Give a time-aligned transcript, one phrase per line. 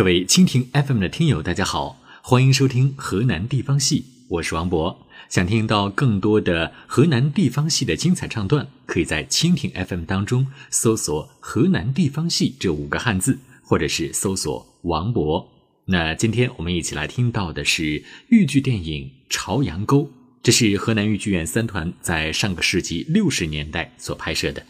[0.00, 5.06] 各位蜻蜓 FM 的听友，大家好，欢迎收听河南地方戏，我是王博。
[5.28, 15.46] 想听到更多的河南地方戏的精彩唱段，可以在蜻蜓 FM 当中搜索“河南地方戏”这五个汉字，或者是搜索王博。
[15.84, 19.98] 那今天我们一起来听到的是豫剧电影《朝阳沟》，
[20.42, 24.64] 这是河南豫剧院三团在上个世纪六十年代所拍摄的。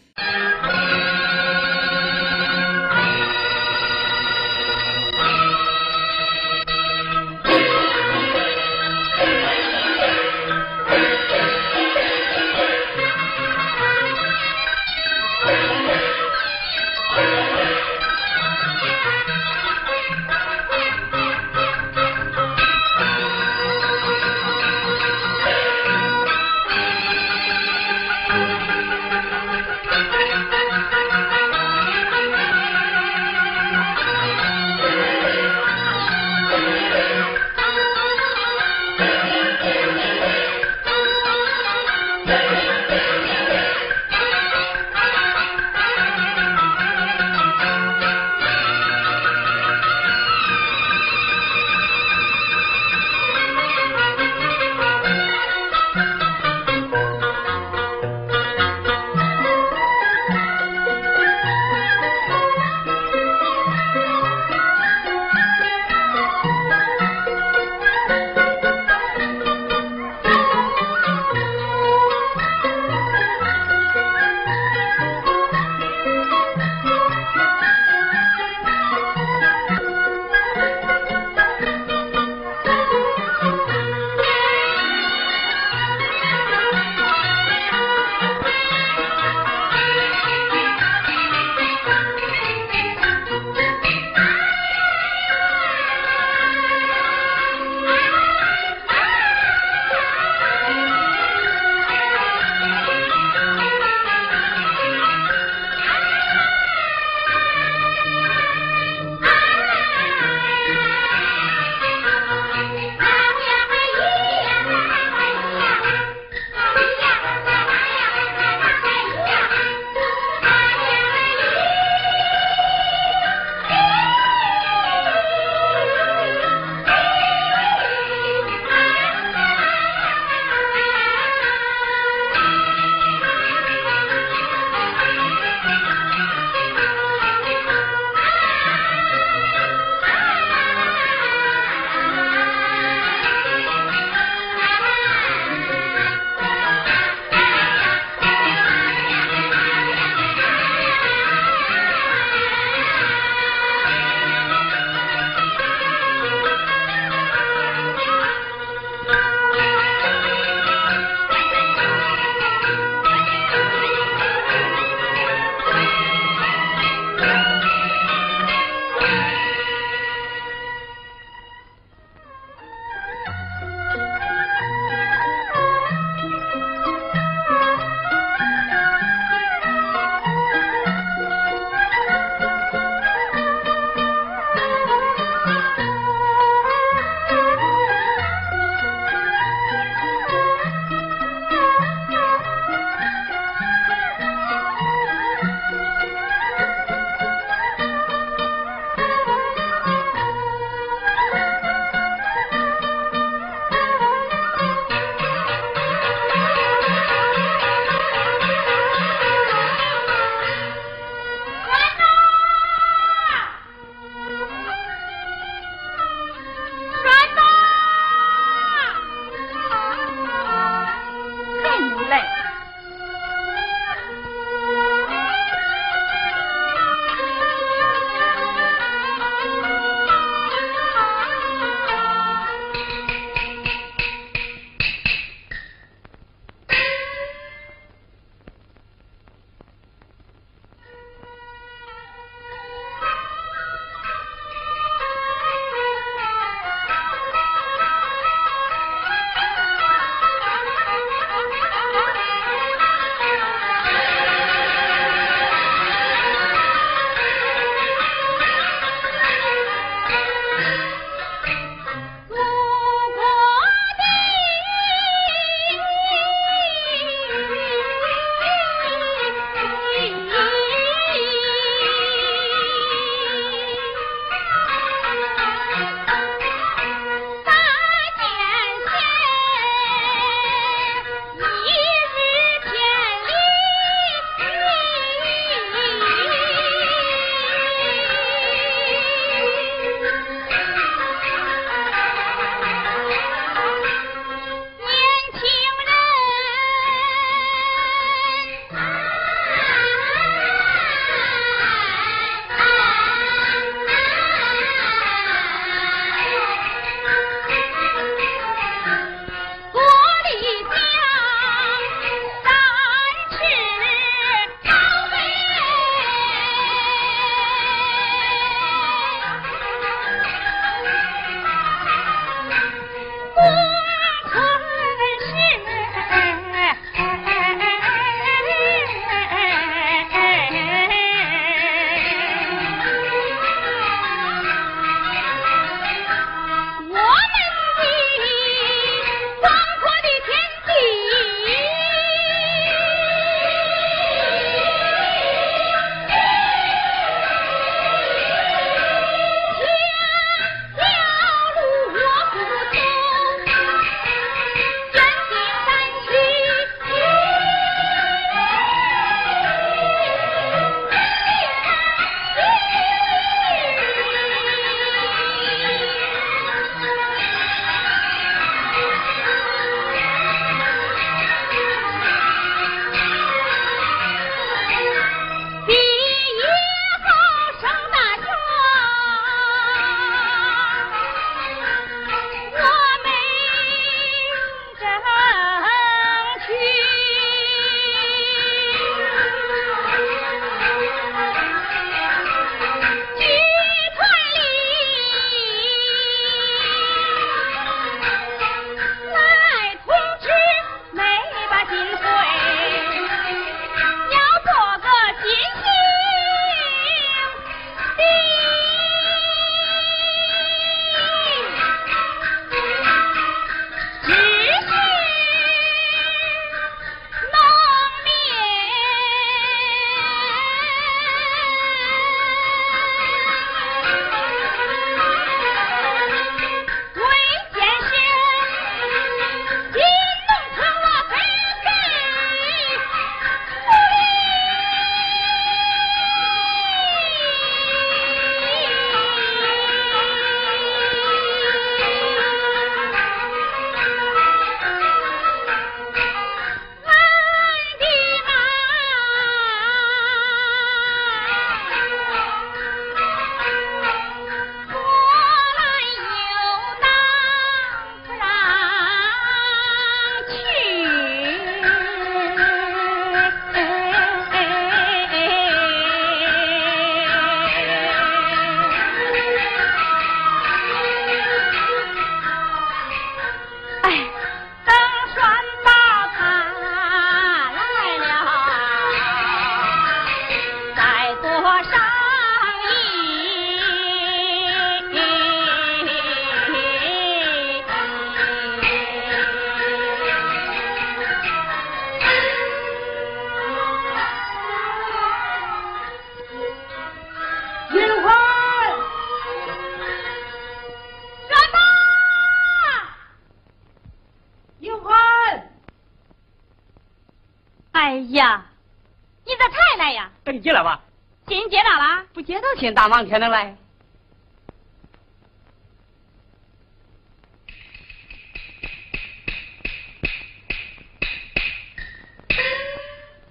[512.73, 513.57] 大忙天的来。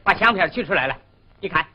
[0.04, 1.00] 把相片取出来了，
[1.40, 1.68] 你看。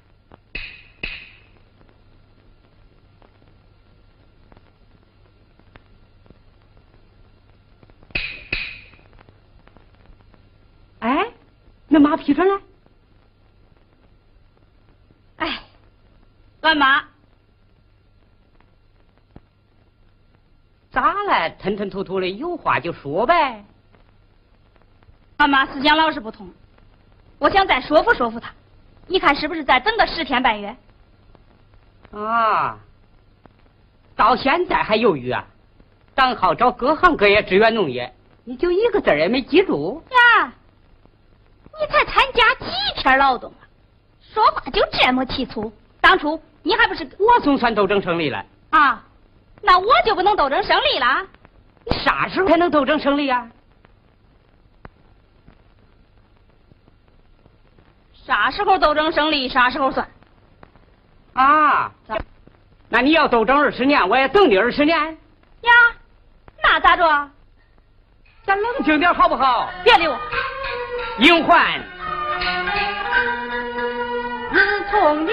[10.99, 11.33] 哎，
[11.87, 12.61] 那马批准了。
[15.37, 15.63] 哎，
[16.63, 17.09] 俺妈
[21.59, 23.65] 吞吞吐吐的，有话就说呗。
[25.37, 26.49] 俺妈思想老是不同。
[27.39, 28.53] 我想再说服说服他，
[29.07, 30.77] 你看是不是再等个十天半月？
[32.13, 32.79] 啊，
[34.17, 35.45] 到现在还犹豫啊？
[36.17, 38.15] 正好找各行各业支援农业，
[38.45, 40.53] 你就一个字也没记住呀？
[41.73, 43.67] 你才参加几天劳动啊？
[44.33, 45.73] 说话就这么气粗？
[46.01, 49.05] 当初你还不是我总算斗争胜利了啊？
[49.65, 51.27] 那我就不能斗争胜利了？
[51.87, 53.49] 你啥时候才能斗争胜利呀？
[58.27, 60.09] 啥时候斗争胜利，啥时候算。
[61.35, 61.93] 啊，
[62.89, 64.97] 那你要斗争二十年，我也等你二十年。
[64.99, 65.73] 呀，
[66.63, 67.31] 那咋着？
[68.47, 69.71] 咱冷静点好不好？
[69.83, 70.19] 别理我。
[71.19, 71.83] 英焕，
[74.53, 75.31] 自从你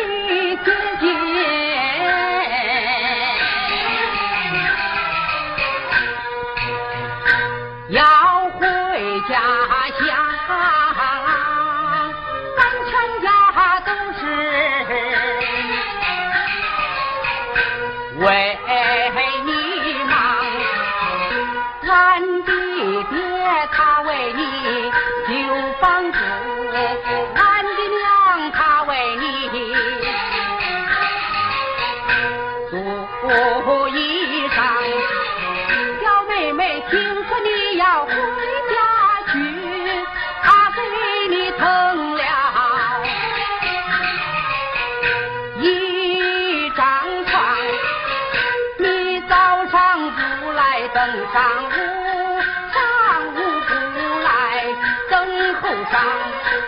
[55.71, 55.95] 等后晌。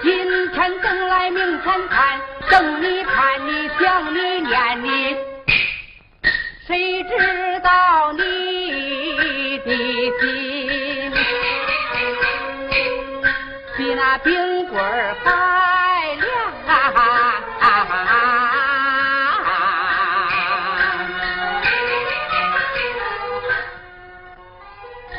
[0.02, 5.18] 今天等来，明天看，等你看你想你念你，
[6.66, 9.76] 谁知道你的
[10.22, 11.12] 心
[13.76, 14.82] 比那冰棍
[15.26, 16.32] 还凉。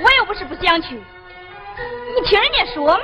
[0.02, 3.02] 我又不是不想去，你听人家说嘛。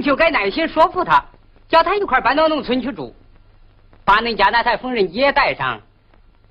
[0.00, 1.24] 就该耐心说服他，
[1.68, 3.14] 叫他一块搬到农村去住，
[4.04, 5.80] 把恁家那台缝纫机也带上，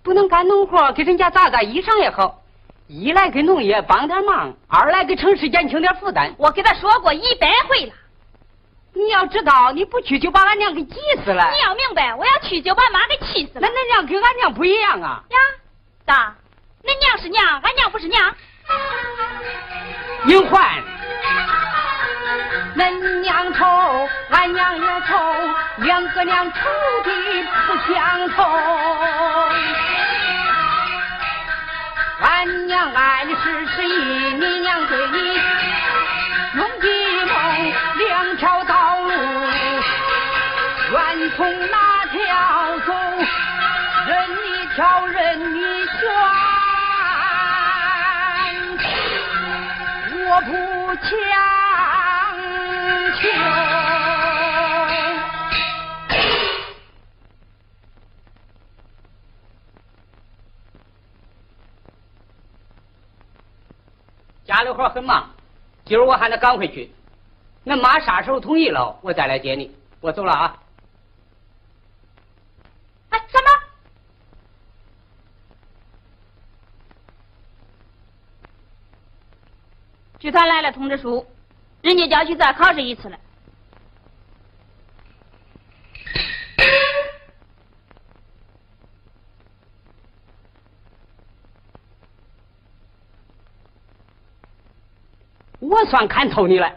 [0.04, 2.42] 不能干农活，给人家砸砸衣裳也好。
[2.88, 6.36] 一来给农业帮点忙，二来给城市减轻点负担。
[6.38, 7.94] 我给他说过一百回了。
[8.94, 11.50] 你要知道，你不去就把俺娘给急死了。
[11.52, 13.62] 你要明白，我要去就把妈给气死了。
[13.62, 15.24] 那恁娘跟俺娘不一样啊？
[15.30, 15.38] 呀，
[16.06, 16.36] 咋？
[16.84, 18.36] 恁娘是娘，俺娘不是娘。
[20.28, 20.84] 英焕。
[22.76, 25.16] 恁娘愁，俺娘也愁，
[25.78, 26.60] 两个娘愁
[27.04, 27.10] 的
[27.68, 28.38] 不相同。
[32.22, 33.90] 俺娘爱的是十一，
[34.36, 35.18] 你娘对你
[36.56, 36.88] 用的
[37.26, 39.10] 梦，两条道路，
[40.92, 42.94] 愿从哪条走，
[44.08, 46.02] 任你挑，任你选，
[50.26, 50.52] 我不
[50.96, 51.63] 强。
[64.46, 65.30] 家里活很忙，
[65.86, 66.92] 今儿我还得赶回去。
[67.66, 69.76] 恁妈啥时候同意了，我再来接你。
[70.00, 70.60] 我走了啊。
[73.10, 73.50] 哎，什么？
[80.20, 81.26] 剧团来了通知书。
[81.84, 83.18] 人家叫去再考试一次了。
[95.60, 96.74] 我算看透你了，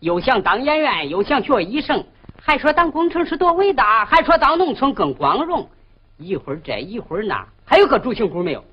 [0.00, 2.02] 又想当演员，又想学医生，
[2.40, 5.68] 还说当工程师多伟大，还说当农村更光荣。
[6.16, 8.64] 一会儿这一会儿那，还有个主心骨没有？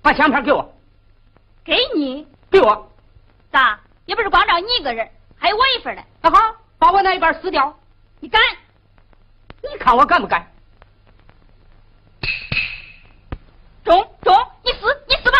[0.00, 0.74] 把相片给我。
[1.62, 2.26] 给你？
[2.50, 2.90] 给我。
[3.50, 3.78] 咋？
[4.06, 6.02] 也不是光找你一个人，还有我一份呢。
[6.20, 7.78] 那好，把我那一半撕掉。
[8.20, 8.40] 你敢？
[9.62, 10.46] 你看我敢不敢？
[13.84, 15.38] 中中，你撕，你撕吧。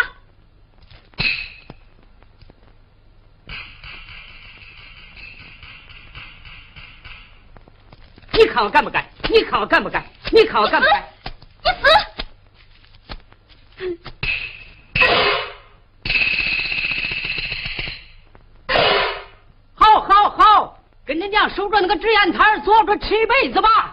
[8.33, 9.05] 你看我敢不敢？
[9.29, 10.05] 你看我敢不敢？
[10.33, 11.09] 你看我敢不敢？
[11.63, 11.85] 你撕！
[19.75, 20.79] 好，好，好，
[21.63, 23.92] 守着那个纸烟摊坐着吃一辈子吧。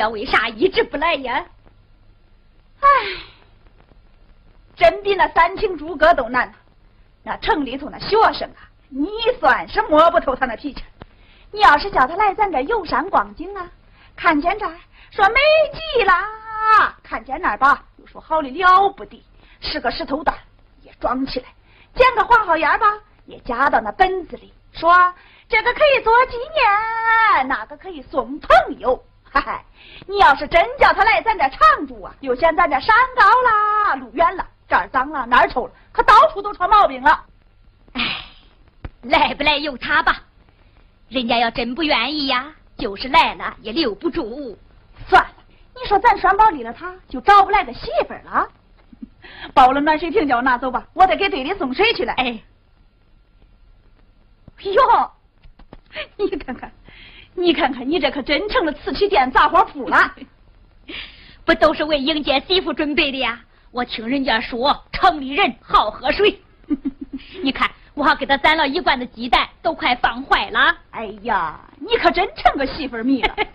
[0.00, 1.44] 家为啥一直不来呀？
[2.80, 2.88] 唉，
[4.74, 6.50] 真比那三清诸葛都难。
[7.22, 10.82] 那城里头那学生啊，你算是摸不透他那脾气。
[11.52, 13.68] 你要是叫他来咱这游山逛景啊，
[14.16, 14.66] 看见这
[15.10, 15.34] 说美
[15.74, 16.12] 极了，
[17.02, 19.22] 看见那儿吧又说好的了不得，
[19.60, 20.34] 是个石头蛋
[20.80, 21.48] 也装起来，
[21.94, 22.86] 捡个黄好眼吧
[23.26, 25.14] 也夹到那本子里说。
[25.46, 29.04] 这个可以做纪念，那个可以送朋友。
[29.32, 29.64] 嗨嗨，
[30.06, 37.24] 你要是真叫他来咱这常住啊，又嫌咱这山高啦，路远了，这儿脏了，那儿臭了，可到处都出毛病了。
[37.92, 38.02] 哎，
[39.02, 40.20] 来不来由他吧。
[41.08, 44.58] 人家要真不愿意呀，就是来了也留不住。
[45.08, 45.30] 算了，
[45.76, 48.48] 你说咱栓宝离了他，就找不来个媳妇儿了。
[49.54, 52.12] 包了暖水瓶，叫我拿走吧，我得给队里送水去了。
[52.14, 52.42] 哎，
[54.62, 55.10] 哟，
[56.16, 56.72] 你看看，
[57.40, 60.14] 你看看，你这可真成了瓷器店杂货铺了。
[61.44, 63.40] 不都是为迎接媳妇准备的呀？
[63.72, 66.40] 我听人家说城里人好喝水，
[67.42, 70.76] 你看我还给他攒了一罐子鸡蛋，都快放坏了。
[70.90, 73.34] 哎呀，你可真成个媳妇迷了。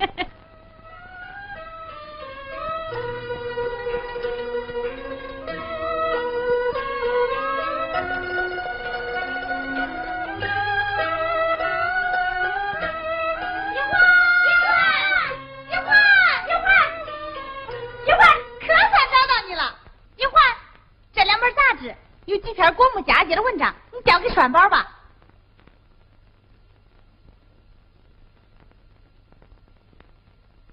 [22.35, 24.91] 这几篇国木家计的文章，你交给栓宝吧。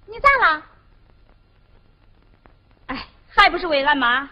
[0.07, 0.63] 你咋了？
[2.87, 4.29] 哎，还不是为俺妈。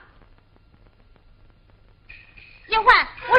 [2.66, 3.38] 英环，我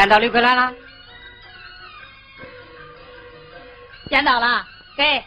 [0.00, 0.74] 见到李桂兰了，
[4.08, 5.22] 见到了，给。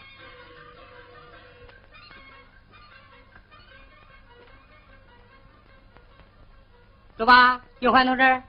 [7.16, 8.42] 走吧，永欢同志。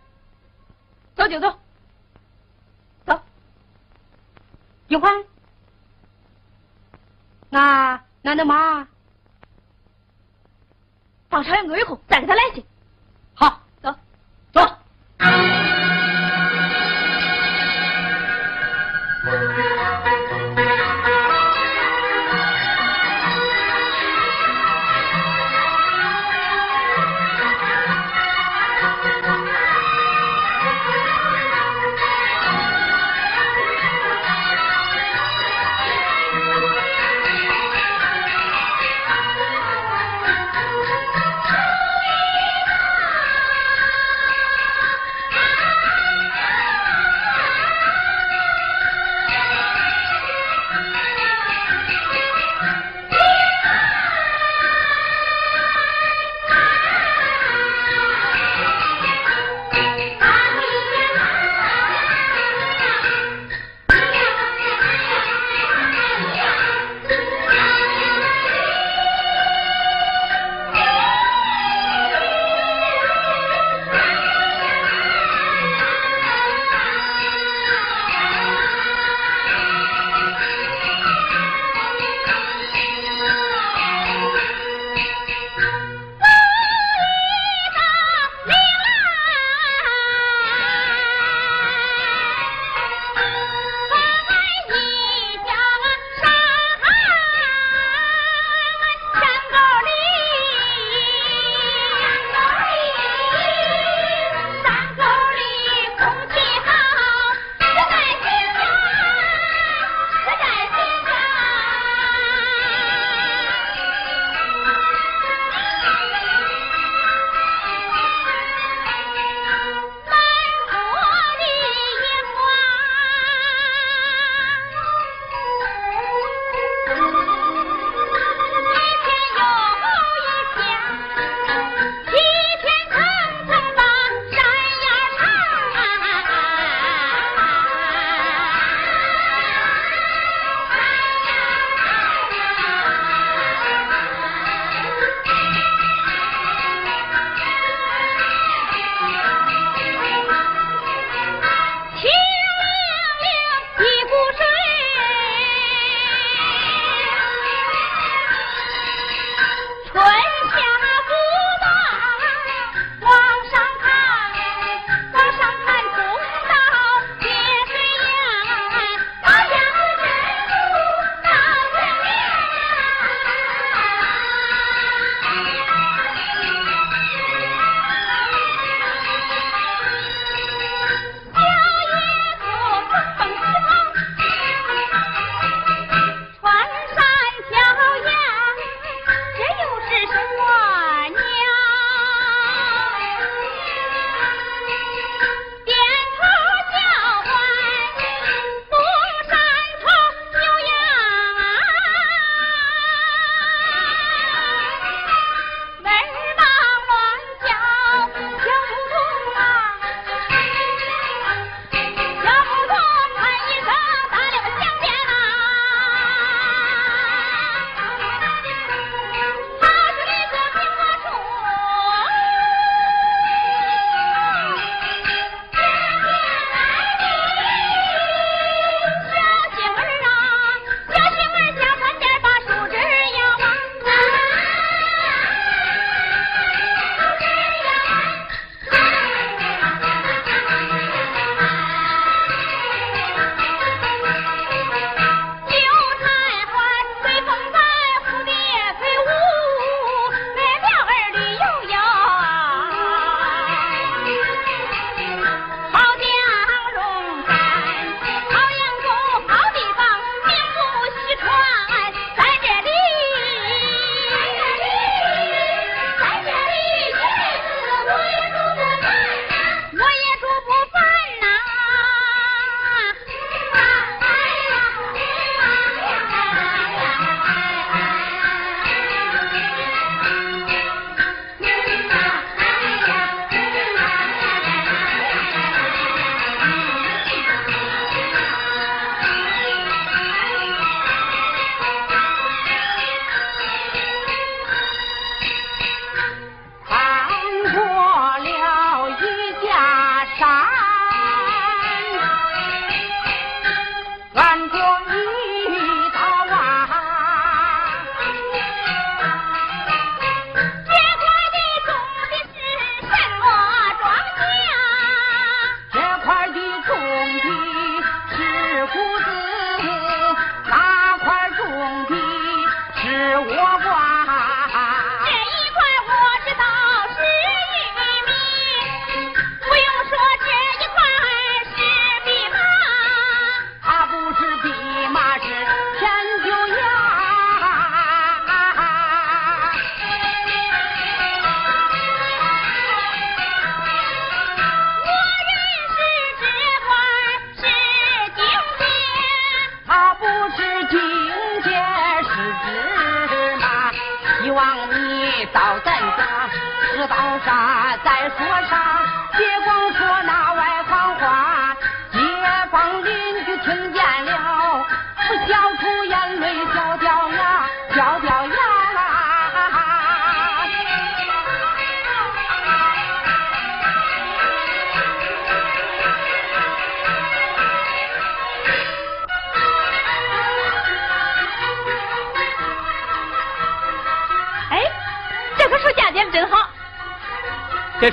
[1.15, 1.59] 走就走。
[3.05, 3.21] 走。
[4.87, 5.13] 玉环，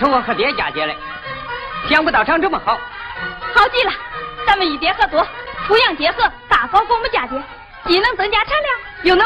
[0.02, 0.92] 这是我和爹嫁接的，
[1.88, 2.76] 想不到长这么好。
[3.54, 3.92] 好极了！
[4.44, 5.24] 咱们与爹合作，
[5.64, 7.40] 出洋结合，大搞公母嫁接，
[7.86, 9.24] 既能增加产量，又能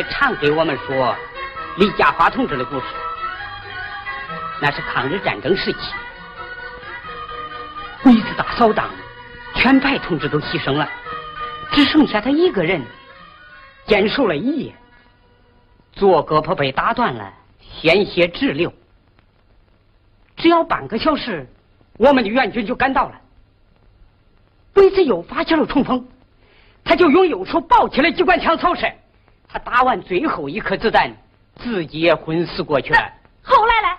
[0.00, 1.14] 也常给我们说
[1.76, 2.86] 李家华同志的故事。
[4.58, 5.78] 那是抗日战争时期，
[8.02, 8.88] 鬼子大扫荡，
[9.54, 10.88] 全排同志都牺牲了，
[11.72, 12.82] 只剩下他一个人
[13.86, 14.74] 坚守了一夜。
[15.92, 18.72] 左胳膊被打断了，鲜血直流。
[20.38, 21.46] 只要半个小时，
[21.98, 23.20] 我们的援军就赶到了。
[24.72, 26.08] 鬼子又发起了冲锋，
[26.84, 28.90] 他就用右手抱起了机关枪扫射。
[29.52, 31.10] 他打完最后一颗子弹，
[31.56, 33.12] 自己也昏死过去了。
[33.42, 33.98] 后来呢？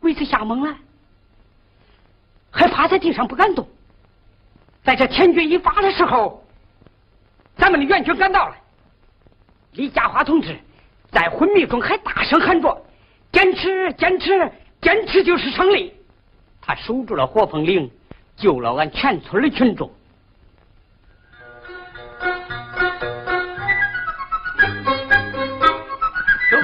[0.00, 0.76] 为此吓懵了，
[2.50, 3.66] 还趴在地上不敢动。
[4.84, 6.44] 在这天军一发的时候，
[7.56, 8.54] 咱们的援军赶到了。
[9.72, 10.56] 李家华同志
[11.10, 12.86] 在昏迷中还大声喊着
[13.32, 15.92] ：“坚持，坚持，坚持就是胜利！”
[16.60, 17.90] 他守住了火凤岭，
[18.36, 19.90] 救了俺全村的群众。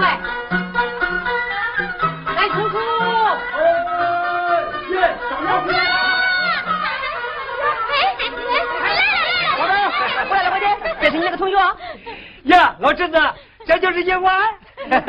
[0.00, 0.08] 诸位，
[2.34, 2.74] 来叔叔，
[4.88, 5.04] 回来
[10.44, 10.64] 了，回来！
[11.02, 11.56] 这是你那个同学？
[12.44, 13.20] 呀，老侄子，
[13.66, 14.34] 这就是叶万。
[14.88, 15.04] 叶万，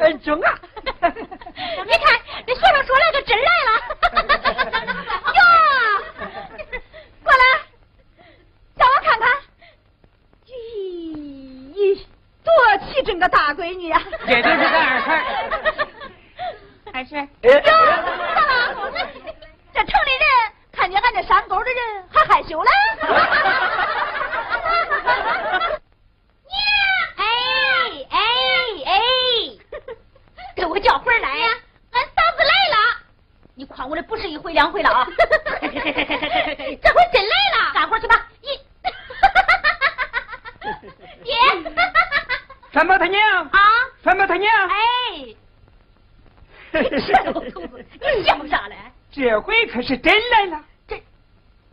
[0.00, 0.58] 哎，中啊！
[0.82, 1.12] 你看，
[2.44, 3.70] 这学生说来就真来了。
[5.38, 5.40] 哟，
[7.22, 7.44] 过来，
[8.76, 9.28] 让我看看。
[10.48, 12.04] 咦，
[12.42, 12.52] 多
[12.86, 14.02] 气整个大闺女啊！
[14.26, 15.24] 也就是个二婶。
[16.92, 18.92] 二婶，哟，咋了？
[19.72, 20.24] 这城里人
[20.72, 22.70] 看见俺这山沟的人还害羞嘞？
[27.16, 27.24] 哎
[28.10, 28.18] 哎
[28.86, 28.92] 哎，
[30.56, 31.48] 给我叫回来呀！
[31.92, 32.76] 俺嫂子来了，
[33.54, 35.06] 你诓我的不是一回两回了啊！
[35.60, 35.70] 这回
[37.12, 38.26] 真来了，干活去吧！
[38.42, 38.46] 一，
[41.22, 41.34] 爹，
[42.72, 43.58] 三宝他娘啊，
[44.04, 45.34] 三宝他娘，哎，
[46.72, 47.84] 这老头子，
[48.16, 48.76] 你笑啥嘞？
[49.10, 50.64] 这回可是真来了。
[50.86, 51.02] 这，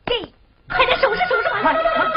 [0.05, 0.33] 这，
[0.67, 1.61] 快点收拾收拾吧！
[1.61, 2.09] 快快快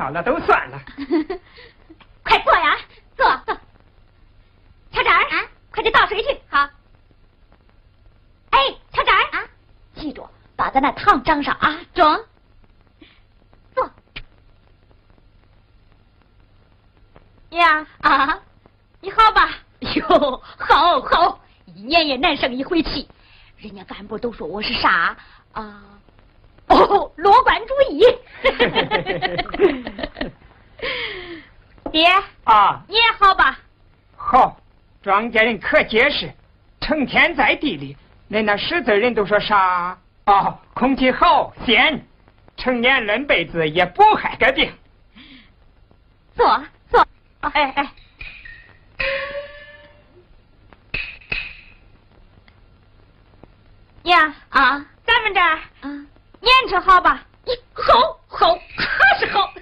[0.00, 0.80] 知道了都算了。
[2.24, 2.74] 快坐呀，
[3.18, 3.54] 坐坐。
[4.92, 6.40] 小展儿啊，快去倒水去。
[6.48, 6.58] 好。
[8.50, 8.58] 哎，
[8.94, 9.44] 小展儿啊，
[9.94, 11.78] 记住把咱那糖装上啊。
[11.92, 12.24] 中。
[13.74, 13.90] 坐。
[17.50, 18.40] 娘啊，
[19.00, 19.50] 你好吧？
[19.80, 23.06] 哟，好好，一年也难生一回气。
[23.58, 25.14] 人家干部都说我是啥
[25.52, 25.82] 啊？
[27.16, 28.04] 乐观主义，
[31.90, 32.08] 爹
[32.44, 33.58] 啊，你也好吧？
[34.16, 34.56] 好，
[35.02, 36.32] 庄稼人可结实，
[36.80, 37.96] 成天在地里，
[38.28, 39.98] 连那识字人都说啥？
[40.26, 42.06] 哦，空气好，鲜，
[42.56, 44.72] 成年论辈子也不害个病。
[46.36, 47.06] 坐坐，
[47.40, 47.92] 哎哎，
[54.02, 56.06] 娘啊，咱们这儿啊。
[56.40, 57.22] 念着好吧？
[57.72, 59.52] 好，好，还是好。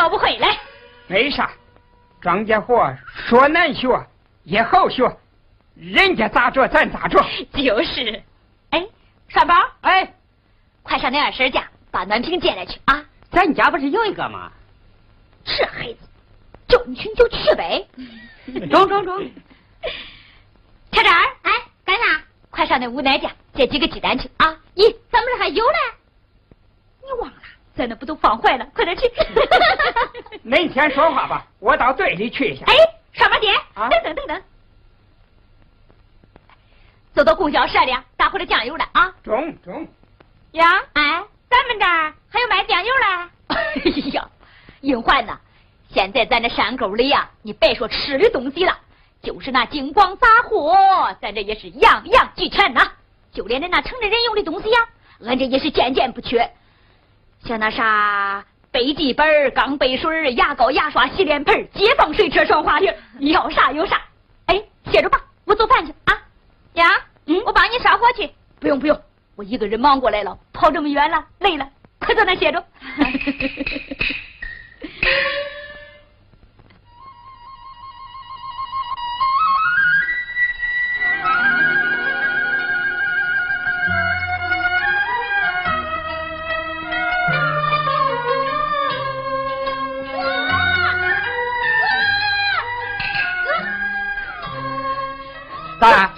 [0.00, 0.58] 学不会来。
[1.08, 1.50] 没啥，
[2.22, 2.96] 庄稼活
[3.28, 3.88] 说难学
[4.44, 5.14] 也好学，
[5.74, 7.22] 人家咋着咱咋着。
[7.52, 8.22] 就是，
[8.70, 8.86] 哎，
[9.28, 10.14] 帅宝，哎，
[10.82, 13.04] 快上那二婶家把暖瓶借来去啊！
[13.30, 14.50] 咱家不是有一个吗？
[15.44, 15.98] 这孩子，
[16.66, 17.86] 叫你去你就去呗。
[18.70, 19.30] 中中中。
[20.92, 21.52] 小张，哎，
[21.84, 22.22] 干啥？
[22.48, 24.56] 快上那五奶家借几个鸡蛋去啊！
[24.74, 25.78] 咦，咱们这还有呢？
[27.02, 27.36] 你忘了？
[27.80, 28.66] 咱那不都放坏了？
[28.74, 29.10] 快点去！
[30.44, 32.62] 恁先说话吧，我到队里去一下。
[32.66, 32.74] 哎，
[33.14, 34.42] 上班爹，等等等等，
[37.14, 39.10] 走到供销社里打回来酱油了啊！
[39.22, 39.88] 中中。
[40.50, 43.30] 呀，哎，咱们这儿还有卖酱油的。
[43.56, 44.28] 哎呀，
[44.82, 45.40] 银环呐，
[45.88, 48.76] 现在咱这山沟里呀，你别说吃的东西了，
[49.22, 50.76] 就是那金光杂货，
[51.22, 52.92] 咱这也是样样俱全呐。
[53.32, 54.86] 就连那那成人用的东西呀，
[55.24, 56.52] 俺这也是件件不缺。
[57.44, 64.00] 像那啥笔记本、钢杯水、牙膏、牙刷、洗脸盆、解放水车、双滑梯，要啥有啥。
[64.46, 64.62] 哎，
[64.92, 66.14] 歇着吧，我做饭去啊。
[66.74, 66.86] 呀，
[67.26, 68.30] 嗯，我帮你烧火去。
[68.60, 69.00] 不用不用，
[69.36, 71.68] 我一个人忙过来了，跑这么远了，累了，
[71.98, 72.64] 快坐那歇着。
[95.80, 96.09] 当然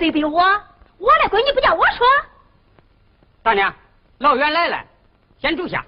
[0.00, 0.40] 对比我，
[0.96, 2.06] 我的闺女不叫我说，
[3.42, 3.72] 大娘，
[4.16, 4.82] 老远来了，
[5.38, 5.79] 先住下。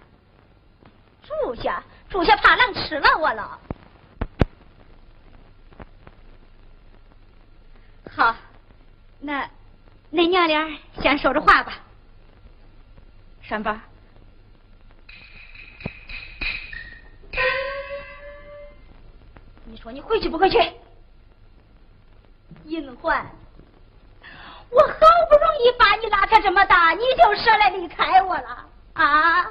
[27.12, 29.44] 你就舍得离开我了啊？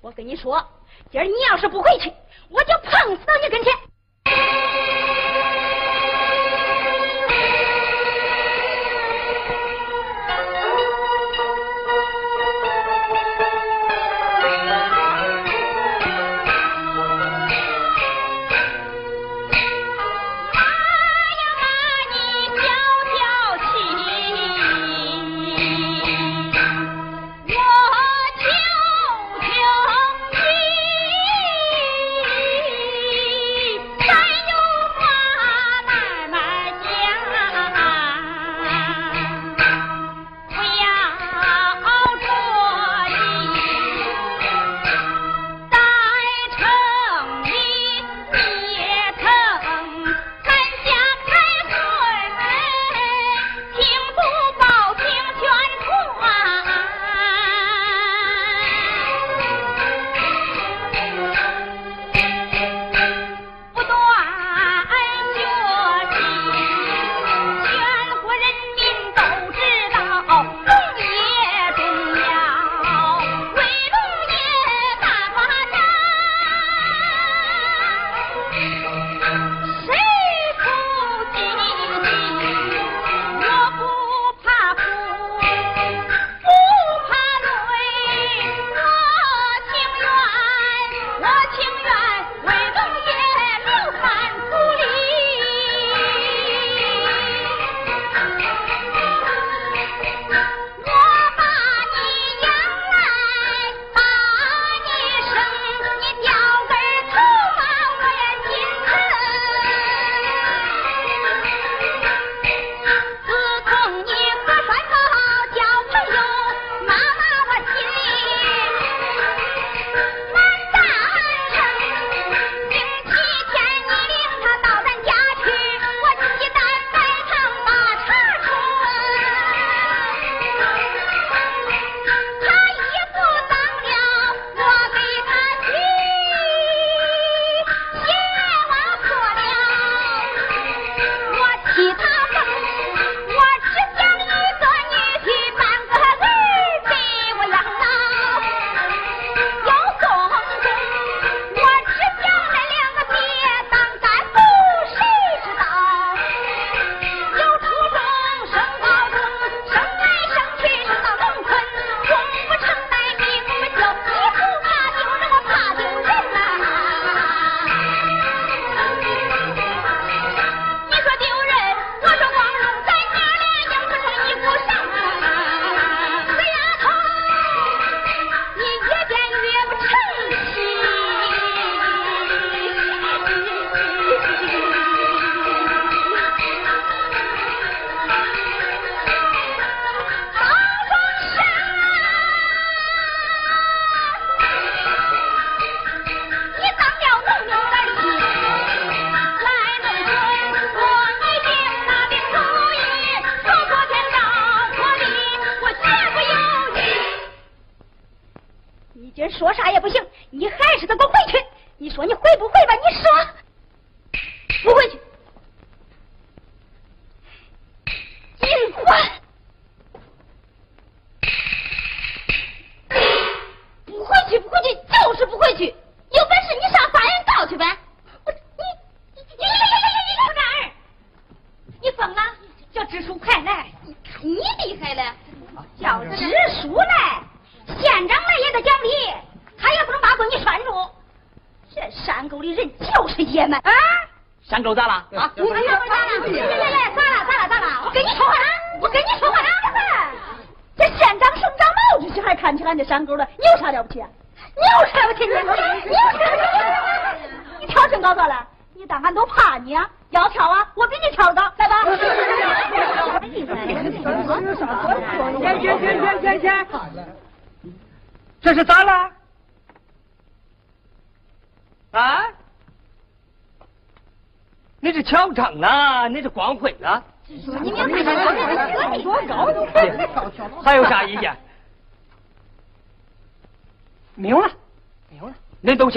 [0.00, 0.66] 我跟你说，
[1.10, 2.10] 今儿你要是不回去，
[2.48, 3.74] 我就碰死到你跟前。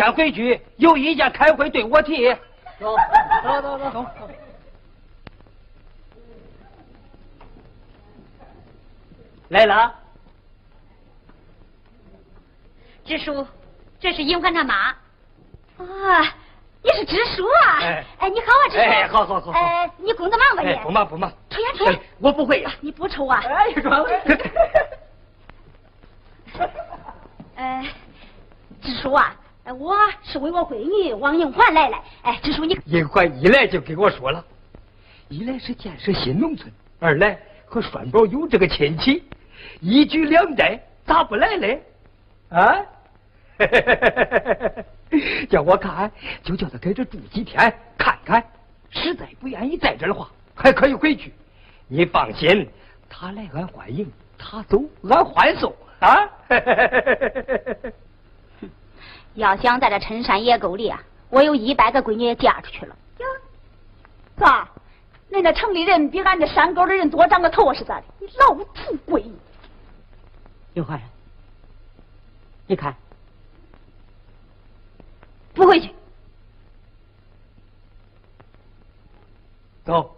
[0.02, 2.34] 先回去，有意见开会对我提。
[2.80, 2.96] 走
[3.44, 4.06] 走走走走。
[9.50, 9.94] 来了，
[13.06, 13.46] 支书，
[14.00, 14.74] 这是银环他妈。
[15.78, 16.34] 啊，
[16.82, 17.78] 你是支书啊？
[17.82, 18.82] 哎，哎，你好啊，支书。
[18.82, 19.52] 哎，好好好。
[19.52, 20.76] 哎，你工作忙吧你？
[20.78, 21.32] 不忙不忙。
[21.52, 22.02] 抽烟抽烟。
[22.18, 22.72] 我不会呀。
[22.80, 23.40] 你不抽啊？
[23.46, 24.04] 哎，装。
[27.56, 27.86] 哎，
[28.82, 29.36] 支书啊。
[29.74, 32.78] 我是为我闺女王银环来了，哎，支书你。
[32.86, 34.44] 银环一来就给我说了，
[35.30, 39.24] 一来是建设新农村，二来和栓宝有这个亲戚，
[39.80, 41.84] 一举两得，咋不来嘞？
[42.50, 42.76] 啊？
[45.50, 46.12] 叫我看，
[46.44, 48.44] 就叫他在这住几天看看，
[48.90, 51.34] 实在不愿意在这的话，还可以回去。
[51.88, 52.68] 你放心，
[53.10, 56.30] 他来俺欢迎，他走俺欢送啊。
[59.36, 62.96] 要想在这陈山野沟里啊，我有一百个闺女也嫁出去了。
[63.20, 63.26] 呀，
[64.38, 64.68] 咋？
[65.32, 68.06] 恁那城里人比俺这山沟的人多长个头是咋的？
[68.20, 69.24] 你老土鬼！
[70.74, 71.02] 刘环，
[72.68, 72.94] 你看，
[75.54, 75.96] 不回去。
[79.86, 80.16] 走，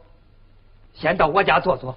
[0.95, 1.95] 先到我家坐坐。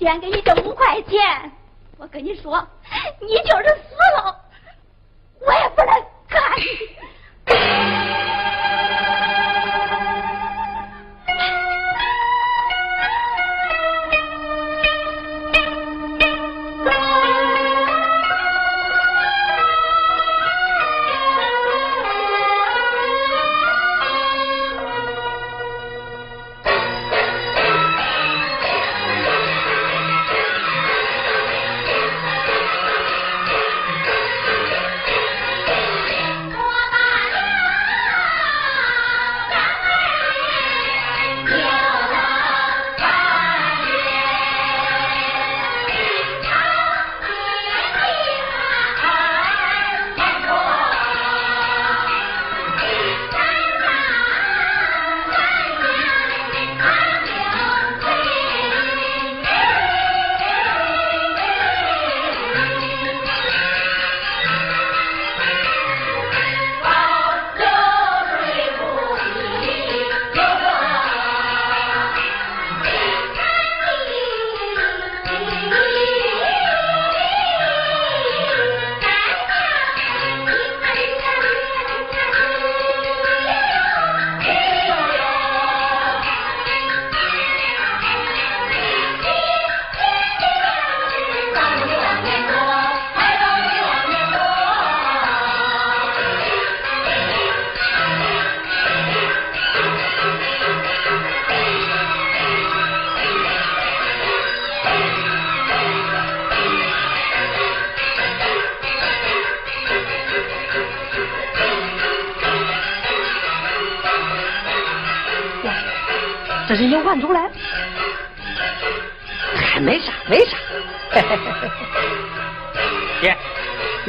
[0.00, 1.52] 捐给你这五块钱，
[1.98, 2.66] 我跟你说，
[3.20, 3.76] 你就是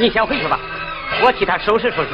[0.02, 0.58] 你先回去吧，
[1.24, 2.08] 我替他收拾收拾。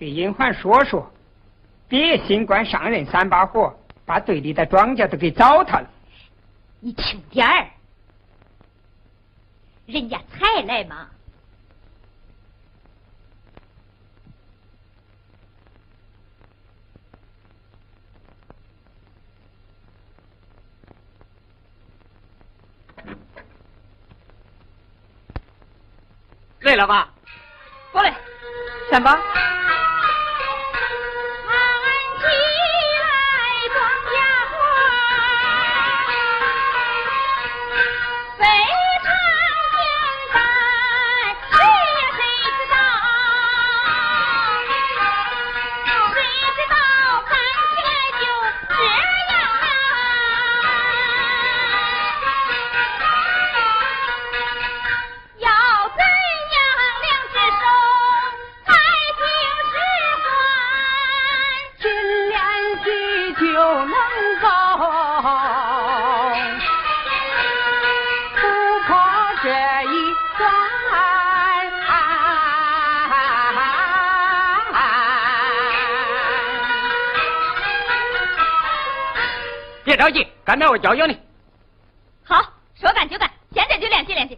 [0.00, 1.12] 给银环说说，
[1.86, 5.90] 别新官上任三把火，把队里的庄稼都给糟蹋了。
[6.80, 7.68] 你轻点儿，
[9.84, 11.06] 人家才来嘛。
[26.60, 27.12] 累了吧？
[27.92, 28.10] 不累，
[28.90, 29.49] 选吧。
[80.50, 81.16] 着急，干点我教教你。
[82.24, 82.42] 好，
[82.74, 84.36] 说干就干，现在就练习练习。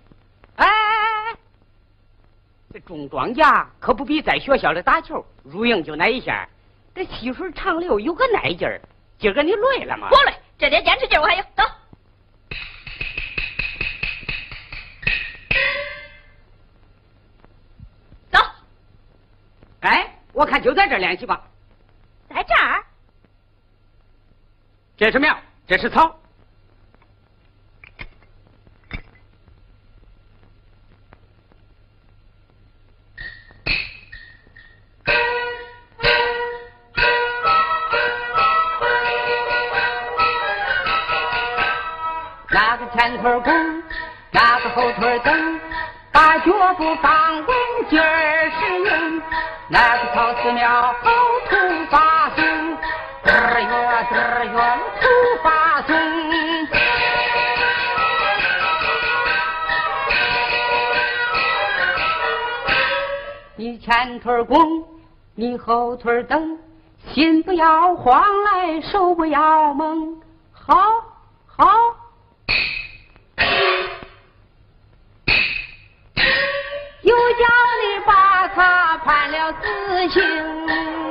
[0.57, 1.37] 哎哎哎，
[2.73, 6.47] 这种庄稼可不比在学校里打球入营就那一下，
[6.95, 8.81] 这细水长流有个耐劲儿。
[9.19, 10.09] 今儿个你累了吗？
[10.11, 11.43] 不累，这点坚持劲我还有。
[11.57, 11.63] 走，
[18.31, 18.39] 走。
[19.81, 21.41] 哎，我看就在这练习吧。
[22.29, 22.85] 在这儿？
[24.97, 25.39] 这是苗。
[25.73, 26.22] 也是草。
[63.85, 64.85] 前腿弓，
[65.35, 66.57] 你后腿蹬，
[67.13, 70.21] 心不要慌来，手不要猛，
[70.53, 70.77] 好
[71.47, 71.67] 好。
[77.03, 77.45] 又叫
[77.83, 81.02] 你把他判了死刑。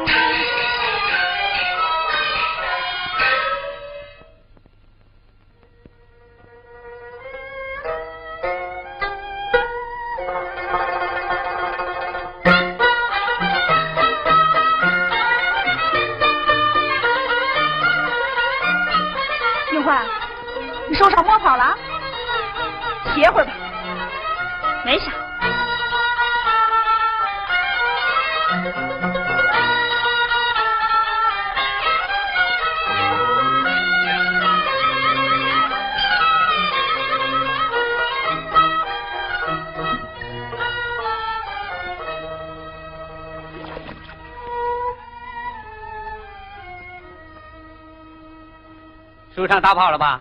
[49.72, 50.19] 打泡了吧？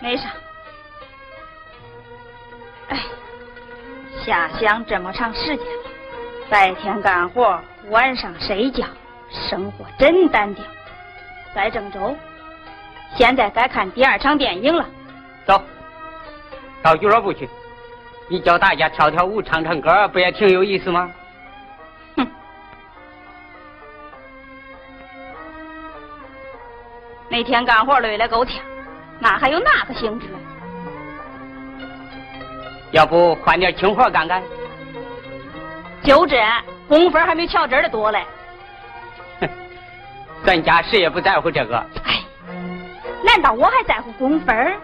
[0.00, 0.24] 没啥。
[2.88, 2.98] 哎，
[4.22, 5.82] 下乡这么长时间了，
[6.50, 7.58] 白天干活，
[7.88, 8.84] 晚上睡觉，
[9.30, 10.62] 生活真单调。
[11.54, 12.14] 在郑州，
[13.16, 14.86] 现在该看第二场电影了。
[15.46, 15.62] 走，
[16.82, 17.48] 到俱乐部去，
[18.28, 21.10] 你教大家跳跳舞、唱唱歌，不也挺有意思吗？
[27.32, 28.56] 每天干活累得够呛，
[29.18, 30.38] 哪还有那个兴致了？
[32.90, 34.42] 要不换点轻活干干？
[36.04, 36.36] 就这
[36.86, 38.22] 工分还没乔真的多嘞。
[39.40, 39.48] 哼
[40.44, 41.78] 咱家谁也不在乎这个。
[42.04, 42.20] 哎，
[43.24, 44.78] 难道我还在乎工分？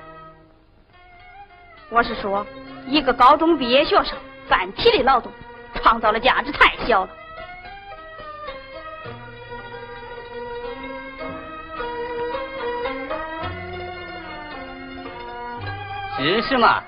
[1.91, 2.47] 我是说，
[2.87, 4.17] 一个高中毕业学生
[4.49, 5.31] 干体力劳动，
[5.83, 7.11] 创造的价值太小了。
[16.19, 16.83] 知识嘛，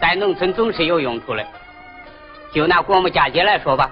[0.00, 1.44] 在农村总是有用处的。
[2.52, 3.90] 就拿国木嫁接来说吧，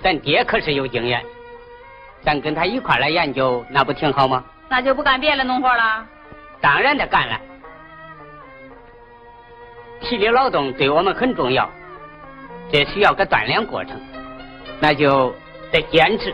[0.00, 1.22] 咱爹可是有经验，
[2.22, 4.44] 咱跟他一块来研究，那不挺好吗？
[4.68, 6.06] 那就不干别的农活了。
[6.60, 7.40] 当然得干了，
[10.00, 11.68] 体力劳动对我们很重要，
[12.70, 14.00] 这需要个锻炼过程，
[14.80, 15.34] 那就
[15.72, 16.32] 得坚持。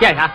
[0.00, 0.30] 干啥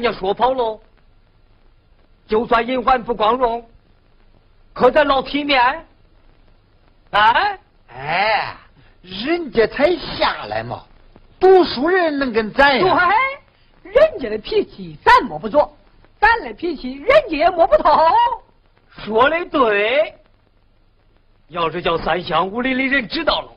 [0.00, 0.80] 人家说跑了，
[2.26, 3.68] 就算隐患不光荣，
[4.72, 5.60] 可得老体面。
[7.10, 7.58] 啊？
[7.88, 8.56] 哎，
[9.02, 10.82] 人家才下来嘛，
[11.38, 13.10] 读书人能跟咱呀？
[13.82, 15.70] 对，人家的脾气咱摸不着，
[16.18, 17.92] 咱的脾气人家也摸不透。
[19.04, 20.14] 说的对，
[21.48, 23.52] 要是叫三乡五里的人知道了，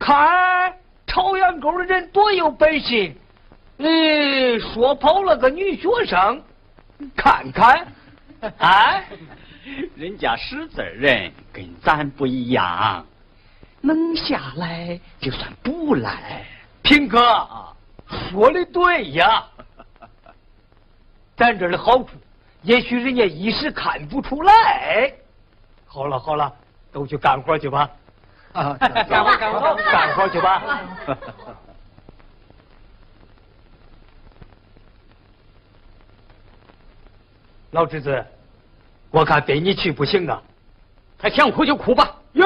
[0.00, 0.74] 看
[1.06, 3.14] 朝阳沟的人多有本事。
[3.76, 6.40] 你说跑了个女学生，
[7.16, 7.86] 看看，
[8.58, 9.02] 啊，
[9.96, 13.04] 人家识字人跟咱不一样，
[13.80, 16.44] 能下来就算不赖。
[16.82, 17.46] 平哥
[18.30, 19.44] 说的对呀，
[21.36, 22.10] 咱这儿的好处，
[22.62, 25.12] 也许人家一时看不出来。
[25.86, 26.52] 好了好了，
[26.92, 27.90] 都去干活去吧。
[28.52, 30.62] 啊干活干活 干活去吧。
[37.74, 38.24] 老侄子，
[39.10, 40.40] 我看背你去不行啊！
[41.18, 42.16] 他想哭就哭吧。
[42.34, 42.44] 耶，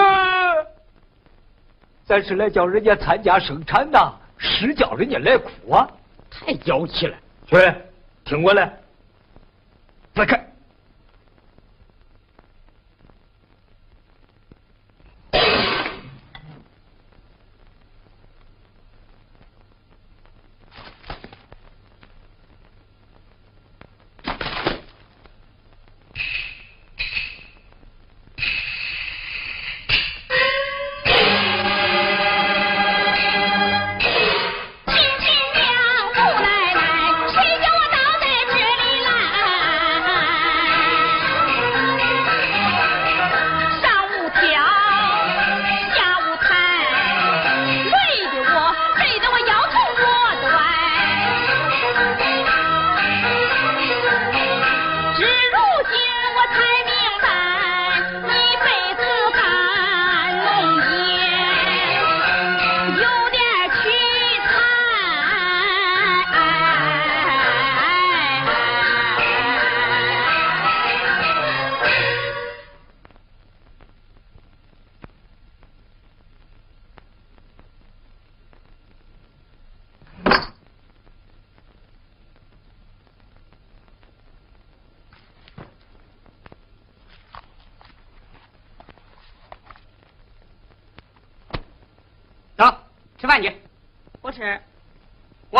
[2.06, 5.86] 咱是来叫人家参加生产的，是叫人家来哭啊！
[6.30, 7.14] 太娇气了。
[7.44, 7.56] 去，
[8.24, 8.72] 听我来，
[10.14, 10.47] 再看。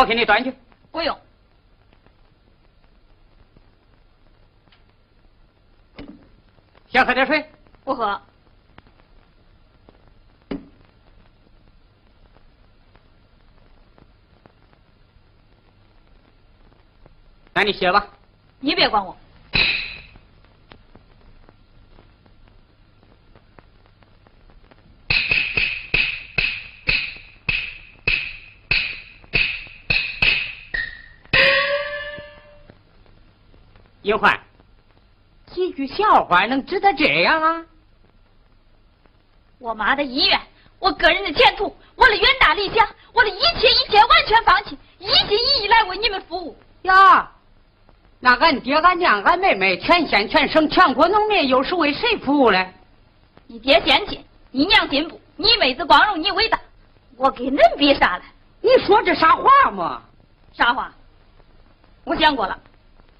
[0.09, 0.51] 给你端去。
[0.89, 1.15] 不用。
[6.87, 7.47] 想喝点水？
[7.83, 8.19] 不喝。
[17.53, 18.07] 那你歇吧。
[18.59, 19.15] 你别管我。
[34.09, 34.39] 金焕，
[35.53, 37.63] 几句笑话能值得这样啊？
[39.59, 40.41] 我妈的医院，
[40.79, 46.57] 我个人的前途，我的远大理想，我的一切一切完全放弃，一心一意来为你们服务。
[46.81, 47.29] 呀，
[48.19, 52.73] 那俺爹、俺娘、俺妹妹，全县全省全国农民，又是为谁服务嘞？
[53.45, 56.59] 你爹先进，你娘进步，你妹子光荣，你伟大，
[57.15, 58.23] 我跟恁比啥嘞？
[58.61, 60.01] 你说这啥话嘛？
[60.51, 60.91] 啥话？
[62.05, 62.59] 我想过了。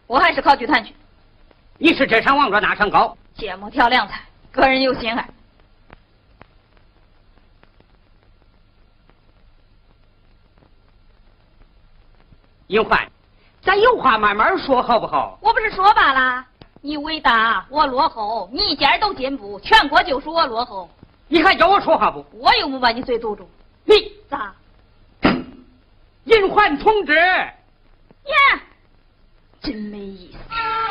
[0.09, 0.91] 我还是考剧团去。
[1.77, 4.19] 你是这场王庄那场高，芥末挑凉菜，
[4.51, 5.29] 个人有心爱。
[12.65, 13.07] 银环，
[13.61, 15.37] 咱有话慢慢说好不好？
[15.43, 16.43] 我不是说罢了，
[16.81, 20.89] 你伟大，我落后，你一点都进步，全国就属我落后。
[21.27, 22.25] 你还叫我说话不？
[22.33, 23.47] 我又不把你嘴堵住。
[23.85, 23.93] 你
[24.27, 24.55] 咋？
[26.23, 28.33] 银环同志，爷。
[29.61, 30.88] 真没意思。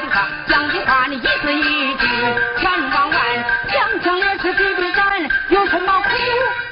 [0.00, 2.06] 的话，讲的话，你一字一句
[2.58, 3.18] 全忘完，
[3.68, 6.69] 想想也是比比咱，有什么苦？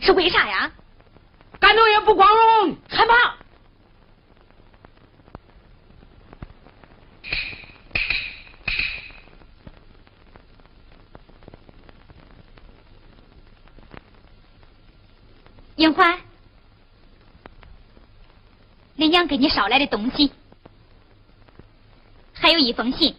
[0.00, 0.70] 是为啥呀？
[1.58, 3.36] 干农也不光荣，害怕。
[15.76, 16.18] 英欢，
[18.96, 20.32] 林娘给你捎来的东西，
[22.34, 23.16] 还有一封信。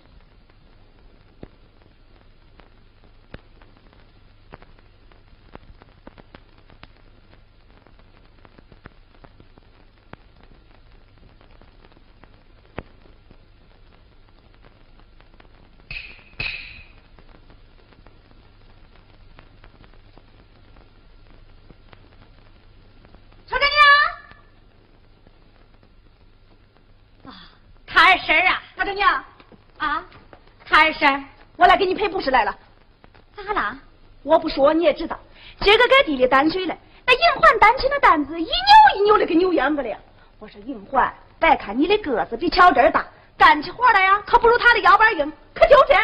[23.47, 23.67] 小丈
[27.25, 27.35] 娘，啊，
[27.85, 29.25] 他二婶儿啊小丈娘，
[29.77, 30.05] 啊，
[30.63, 31.23] 他二婶儿
[31.57, 32.57] 我来给你赔不是来了。
[33.35, 33.77] 咋啦？
[34.23, 35.19] 我不说你也知道，
[35.59, 38.53] 今儿个给地里担水来，那银环担起那担子一扭
[38.95, 39.97] 一扭的，跟扭秧歌了呀。
[40.39, 43.05] 我说银环，别看你的个子比巧珍儿大，
[43.37, 45.95] 干起活来呀，可不如他的腰板硬，可就这。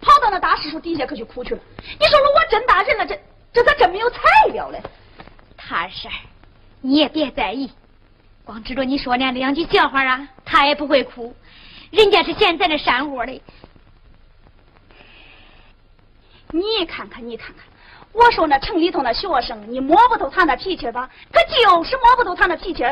[0.00, 1.60] 跑到那大石头底下可就哭去了。
[2.00, 3.14] 你说了，我真大人了，这
[3.58, 4.20] 这咋这没有材
[4.52, 4.80] 料嘞？
[5.56, 6.14] 他二婶儿，
[6.80, 7.72] 你也别在意，
[8.44, 11.34] 光知道你说那两句笑话啊，他也不会哭。
[11.90, 13.42] 人家是现在的山窝里，
[16.52, 17.64] 你看看，你看看，
[18.12, 21.10] 我说那城里头那学生，你摸不透他那脾气吧？
[21.32, 22.84] 可就是摸不透他那脾气。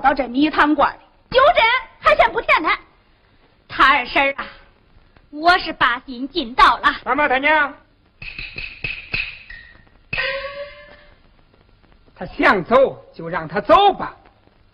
[0.00, 1.00] 到这米汤罐里，
[1.30, 1.60] 就这
[2.08, 2.68] 还嫌不甜呢。
[3.68, 4.46] 他二婶啊，
[5.30, 6.94] 我是把心尽到了。
[7.04, 7.74] 妈妈大娘，
[12.16, 14.16] 他想走就让他走吧，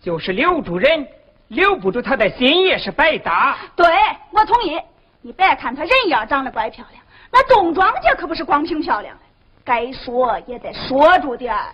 [0.01, 1.07] 就是留住人，
[1.49, 3.57] 留不住他的心也是白搭。
[3.75, 3.85] 对，
[4.31, 4.79] 我同意。
[5.21, 9.23] 你别看他人样长得怪漂亮，那种庄稼可不是光凭漂亮的，
[9.63, 11.73] 该说也得说住点儿。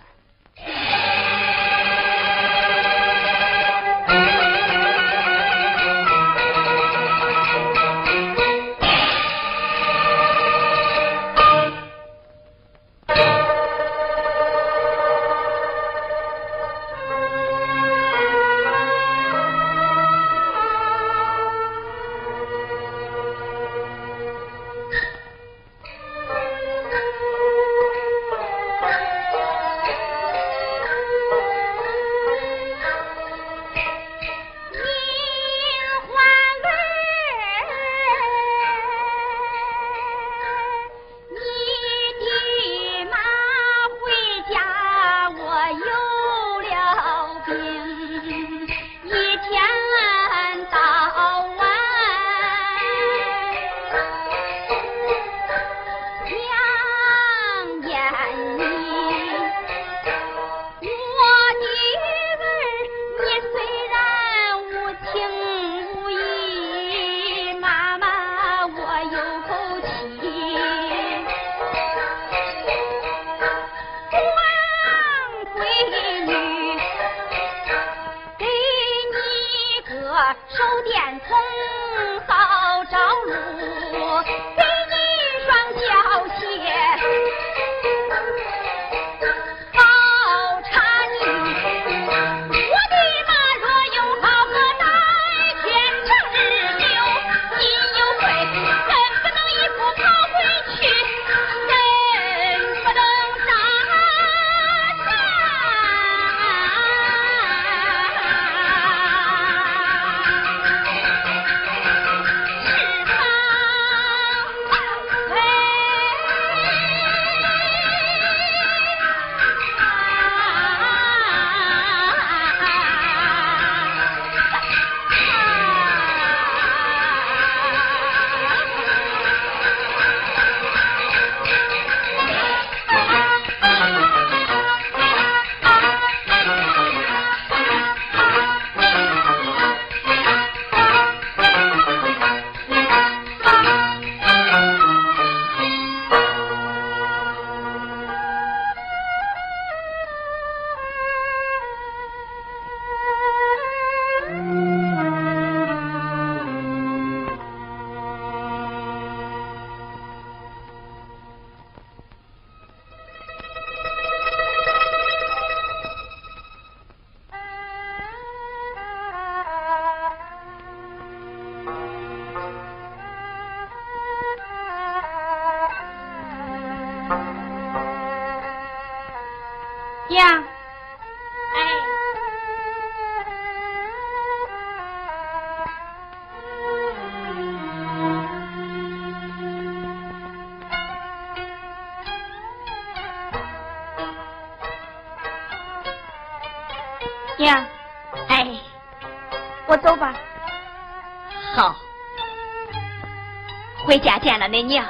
[203.84, 204.86] 回家见了恁娘，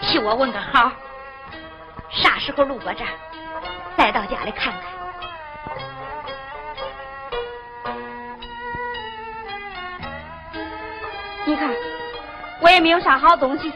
[0.00, 0.92] 替我问个好。
[2.10, 3.10] 啥时候路过这儿，
[3.96, 4.82] 再到家里看看。
[11.44, 11.74] 你看，
[12.60, 13.72] 我也没有啥好东西，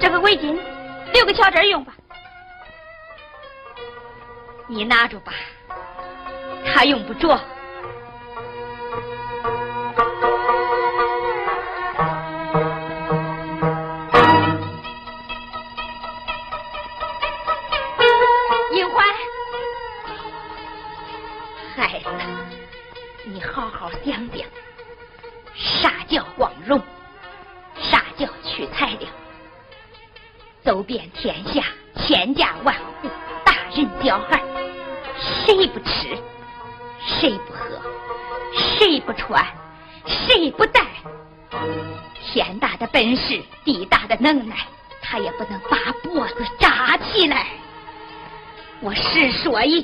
[0.00, 0.58] 这个围巾
[1.12, 1.92] 留给巧珍用吧。
[4.66, 5.32] 你拿着吧，
[6.64, 7.38] 他用不着。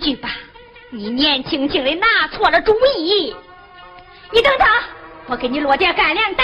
[0.00, 0.30] 去吧，
[0.90, 3.34] 你年轻轻的拿错了主意。
[4.32, 4.66] 你等等，
[5.26, 6.34] 我给你落点干粮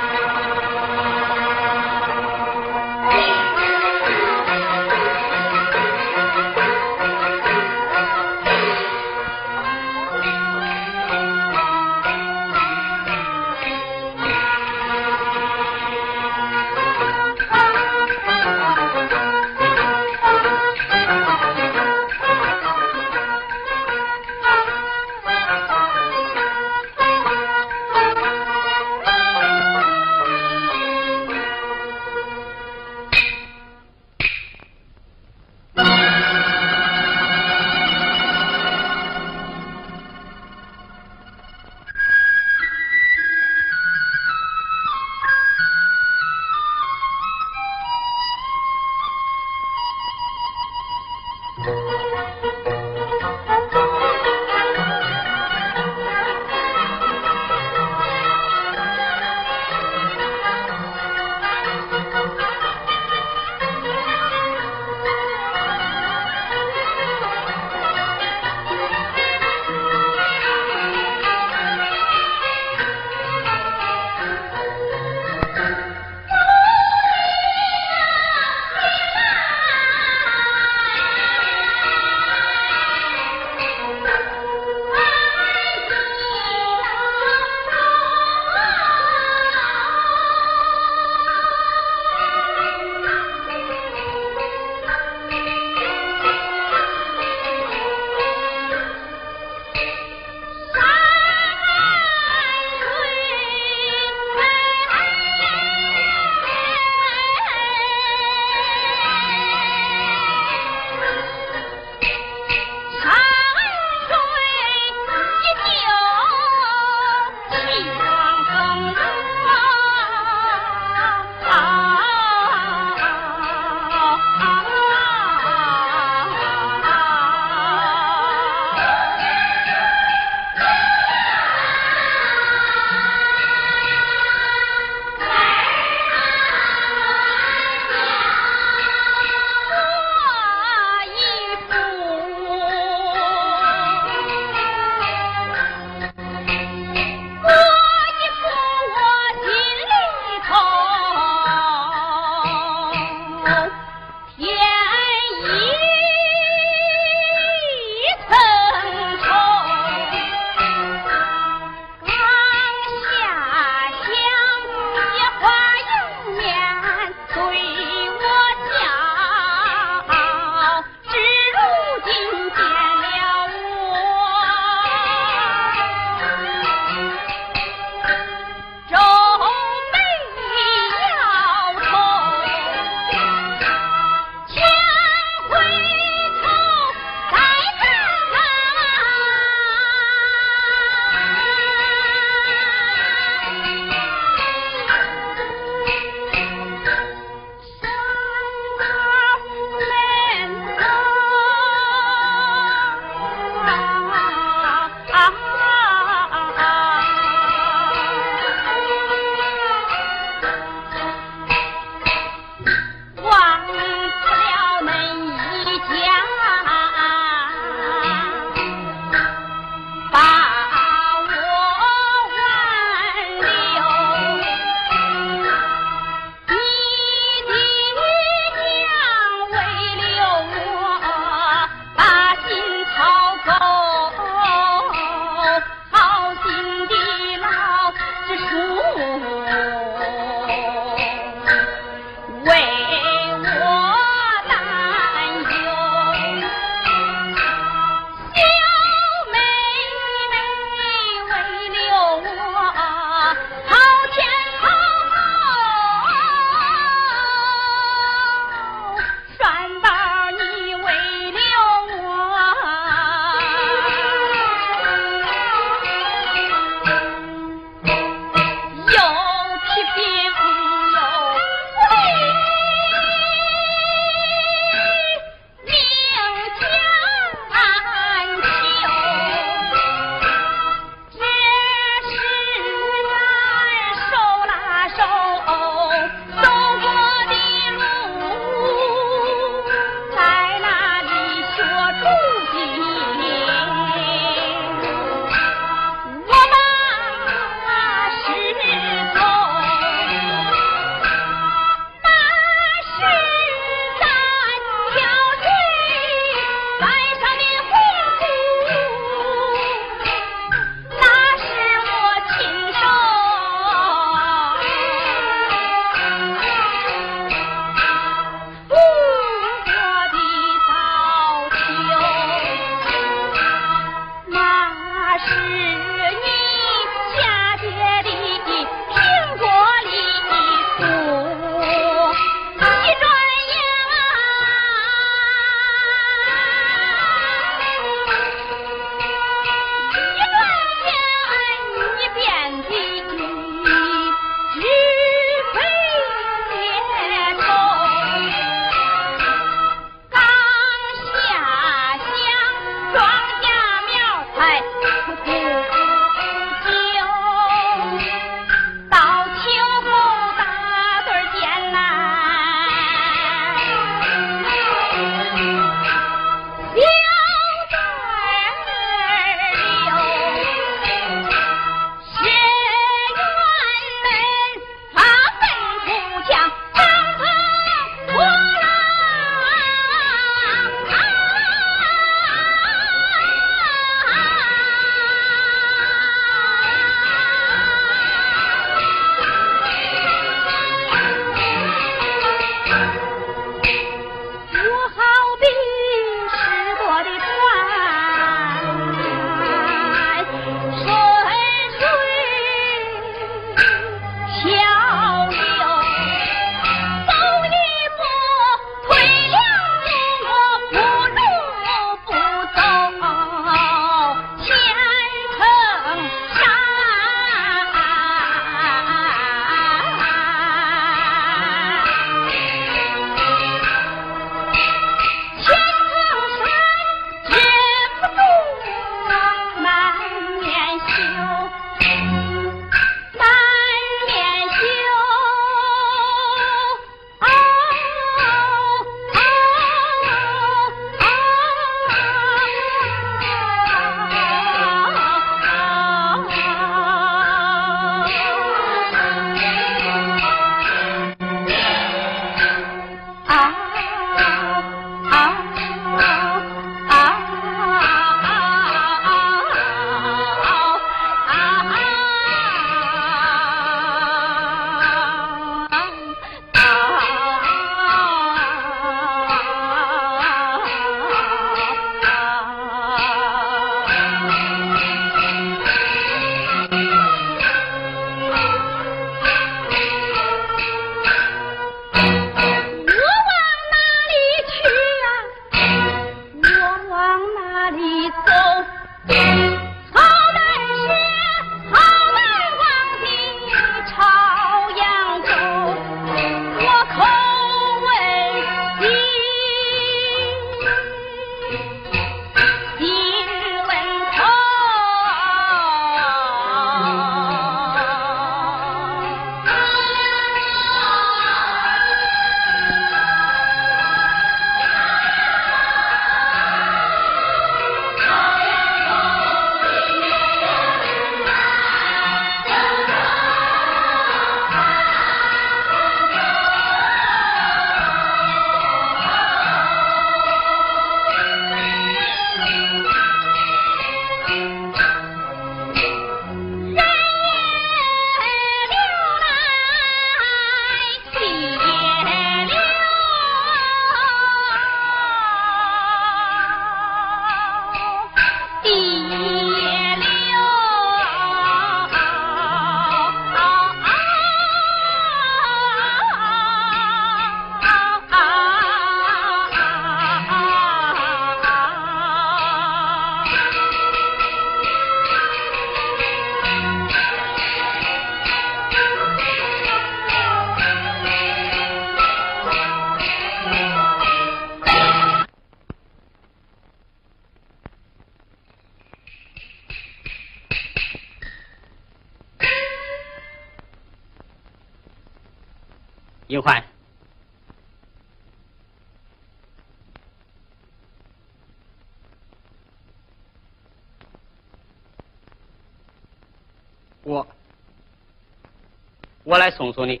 [599.58, 600.00] 送送你。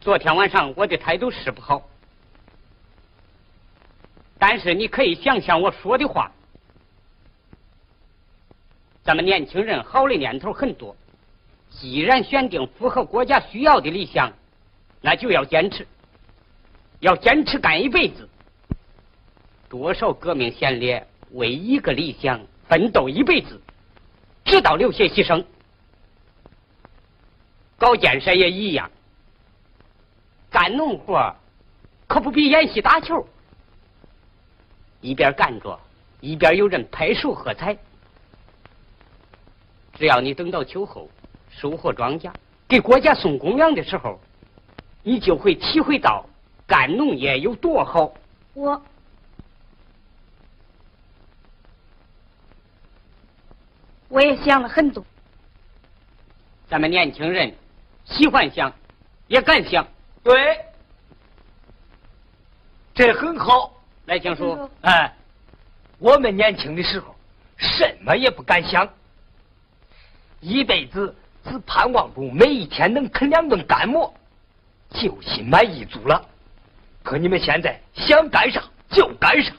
[0.00, 1.88] 昨天晚上我的态度是不好，
[4.36, 6.32] 但是你可以想想我说的话。
[9.04, 10.96] 咱们年轻人好的念头很多，
[11.70, 14.32] 既然选定符合国家需要的理想，
[15.00, 15.86] 那就要坚持，
[16.98, 18.28] 要坚持干一辈子。
[19.68, 23.60] 多少革命先烈为一个理想奋斗一辈子，
[24.44, 25.44] 直到流血牺牲。
[27.78, 28.90] 搞建设也一样。
[30.50, 31.34] 干农活
[32.06, 33.26] 可不比演戏打球，
[35.00, 35.78] 一边干着，
[36.20, 37.76] 一边有人拍手喝彩。
[39.94, 41.08] 只要你等到秋后
[41.50, 42.32] 收获庄稼，
[42.66, 44.18] 给国家送公粮的时候，
[45.02, 46.24] 你就会体会到
[46.66, 48.12] 干农业有多好。
[48.54, 48.82] 我
[54.08, 55.04] 我也想了很多。
[56.68, 57.54] 咱们年轻人
[58.04, 58.72] 喜欢想，
[59.26, 59.86] 也敢想。
[60.22, 60.58] 对，
[62.94, 63.72] 这很好，
[64.06, 64.68] 来青叔。
[64.82, 65.14] 哎，
[65.98, 67.14] 我们年轻的时候，
[67.56, 68.88] 什么也不敢想，
[70.40, 71.14] 一辈子
[71.44, 74.12] 只盼望着每一天能啃两顿干馍，
[74.90, 76.22] 就心满意足了。
[77.02, 79.52] 可你们现在想干啥就干啥，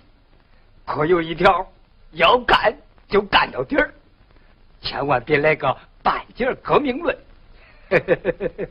[0.86, 1.68] 可有一条，
[2.12, 2.76] 要干
[3.08, 3.92] 就干到底儿，
[4.82, 7.18] 千万别来个半截革命论。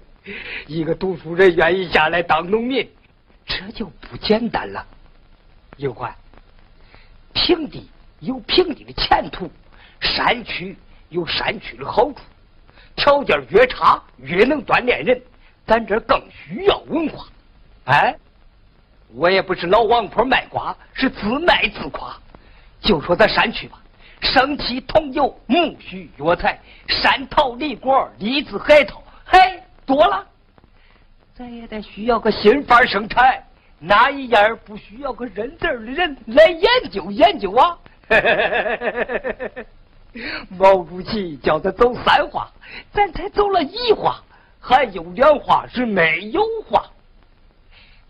[0.67, 2.89] 一个读书人愿意下来当农民，
[3.47, 4.85] 这就不简单了。
[5.77, 6.15] 有关
[7.33, 7.89] 平地
[8.21, 9.51] 有平地的前途，
[10.01, 10.77] 山区
[11.09, 12.19] 有山区的好处。
[12.97, 15.23] 条件越差越能锻炼人，
[15.67, 17.27] 咱这更需要文化。
[17.85, 18.17] 哎，
[19.15, 22.15] 我也不是老王婆卖瓜，是自卖自夸。
[22.81, 23.81] 就说咱山区吧，
[24.21, 29.39] 生漆、桐油、木须、药材、山桃、梨果、李子、海桃，嘿。
[29.87, 30.27] 多了，
[31.35, 33.43] 咱也得需要个新法生产，
[33.79, 37.79] 哪一样不需要个认字的人来研究研究啊？
[40.51, 42.51] 毛主席叫他走三化，
[42.93, 44.23] 咱才走了一化，
[44.61, 46.85] 还有两化是没有化，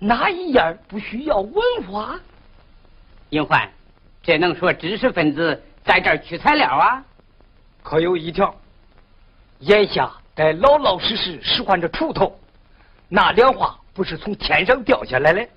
[0.01, 2.18] 哪一样不需要文化？
[3.30, 3.70] 英焕，
[4.20, 7.02] 这能说知识分子在这儿取材料啊？
[7.82, 8.55] 可有一条，
[9.60, 10.12] 眼下。
[10.35, 12.39] 得老老实实使唤着锄头，
[13.09, 15.48] 那两话不是从天上掉下来的。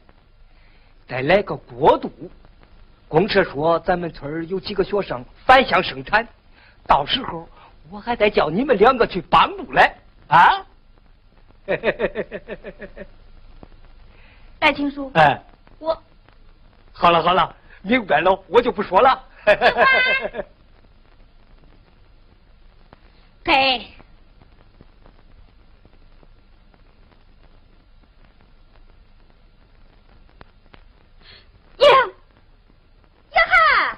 [1.07, 2.09] 再来个过渡，
[3.07, 6.27] 公社说咱们村有几个学生返乡生产，
[6.87, 7.47] 到时候
[7.91, 9.95] 我还得叫你们两个去帮助来
[10.29, 10.65] 啊！
[14.57, 15.39] 戴青叔，哎，
[15.77, 16.01] 我
[16.91, 19.27] 好了好了，明白了，我就不说了。
[23.43, 23.51] 给。
[31.77, 31.87] 英，
[33.31, 33.97] 英汉，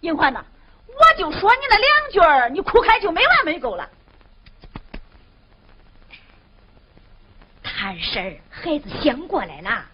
[0.00, 0.44] 英焕呐，
[0.86, 3.90] 我就说你那两句儿，你哭开就没完没够了。
[7.64, 9.88] 谈事儿，孩子想过来了。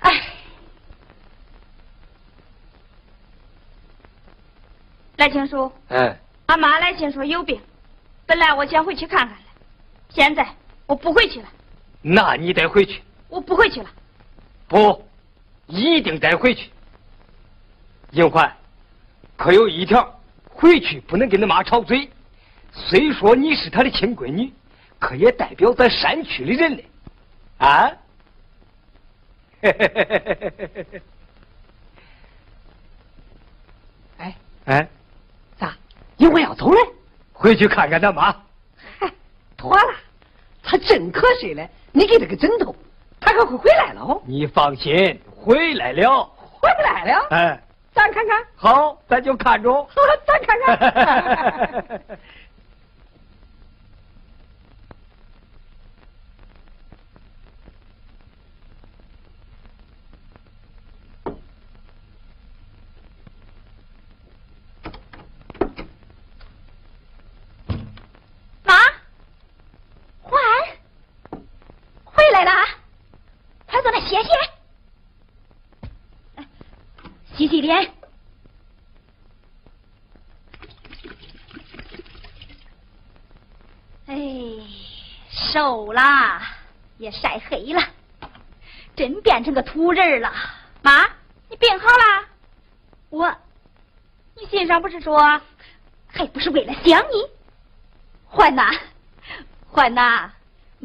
[0.00, 0.10] 哎，
[5.24, 5.72] 赖青叔。
[5.88, 6.16] 嗯。
[6.46, 7.58] 俺妈来信说有病，
[8.26, 9.44] 本来我想回去看看的，
[10.10, 10.46] 现在
[10.84, 11.48] 我不回去了。
[12.02, 13.02] 那你得回去。
[13.30, 13.88] 我不回去了。
[14.68, 15.02] 不，
[15.66, 16.70] 一定得回去。
[18.10, 18.54] 英焕，
[19.34, 20.20] 可有一条，
[20.50, 22.10] 回去不能跟你妈吵嘴。
[22.70, 24.52] 虽说你是她的亲闺女，
[24.98, 26.84] 可也代表咱山区的人嘞，
[27.56, 27.90] 啊？
[34.18, 34.36] 哎
[34.66, 34.86] 哎。
[36.24, 36.78] 因为要走了，
[37.34, 38.34] 回去看看他妈。
[38.98, 39.12] 嗨，
[39.58, 39.94] 妥了，
[40.62, 41.68] 他真瞌睡了。
[41.92, 42.74] 你给他个枕头，
[43.20, 44.22] 他可会回来了哦。
[44.24, 46.24] 你放心，回来了。
[46.58, 47.26] 回不来了？
[47.28, 48.42] 哎，咱看看。
[48.56, 49.86] 好，咱就看着。
[50.26, 52.00] 咱看看。
[72.44, 72.66] 了啊，
[73.66, 74.28] 快坐那歇歇。
[77.36, 77.92] 洗洗脸。
[84.06, 84.16] 哎，
[85.30, 86.40] 瘦了，
[86.98, 87.82] 也晒黑了，
[88.94, 90.32] 真变成个土人了。
[90.82, 91.04] 妈，
[91.48, 92.26] 你病好了，
[93.08, 93.36] 我，
[94.36, 95.40] 你信上不是说，
[96.06, 97.26] 还不是为了想你，
[98.26, 98.70] 欢呐
[99.70, 100.30] 欢呐。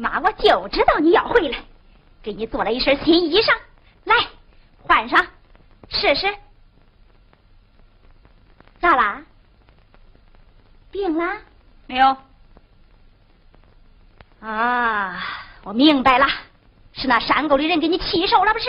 [0.00, 1.58] 妈，我就知道你要回来，
[2.22, 3.54] 给你做了一身新衣裳，
[4.04, 4.16] 来
[4.82, 5.26] 换上
[5.90, 6.34] 试试。
[8.80, 9.22] 咋啦？
[10.90, 11.36] 病了？
[11.86, 12.16] 没有。
[14.40, 15.22] 啊，
[15.64, 16.26] 我明白了，
[16.94, 18.68] 是那山沟里人给你气受了，不是？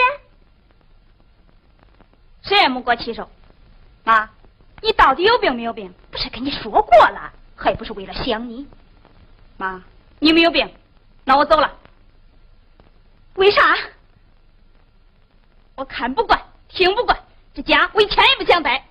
[2.41, 3.29] 谁也没给我气受。
[4.03, 4.29] 妈，
[4.81, 5.93] 你到底有病没有病？
[6.11, 8.67] 不是跟你说过了，还不是为了想你。
[9.55, 9.81] 妈，
[10.19, 10.69] 你没有病，
[11.31, 11.71] 那我走了。
[13.35, 13.61] 为啥？
[15.75, 16.37] 我看不惯，
[16.67, 17.17] 听不惯，
[17.53, 18.85] 这家我一天也不想待。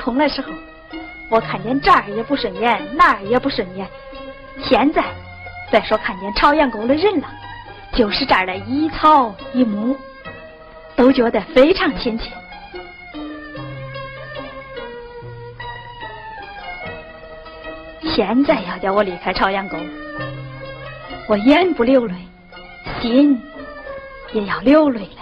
[0.00, 0.50] 铜的时候，
[1.28, 3.86] 我看见这儿也不顺眼，那儿也不顺眼。
[4.64, 5.04] 现在，
[5.70, 7.28] 再说看见朝阳沟的人了，
[7.92, 9.94] 就是这儿的一草一木，
[10.96, 12.30] 都觉得非常亲切。
[18.02, 19.76] 现在要叫我离开朝阳沟，
[21.28, 22.14] 我眼不流泪，
[23.00, 23.40] 心
[24.32, 25.19] 也要流泪了。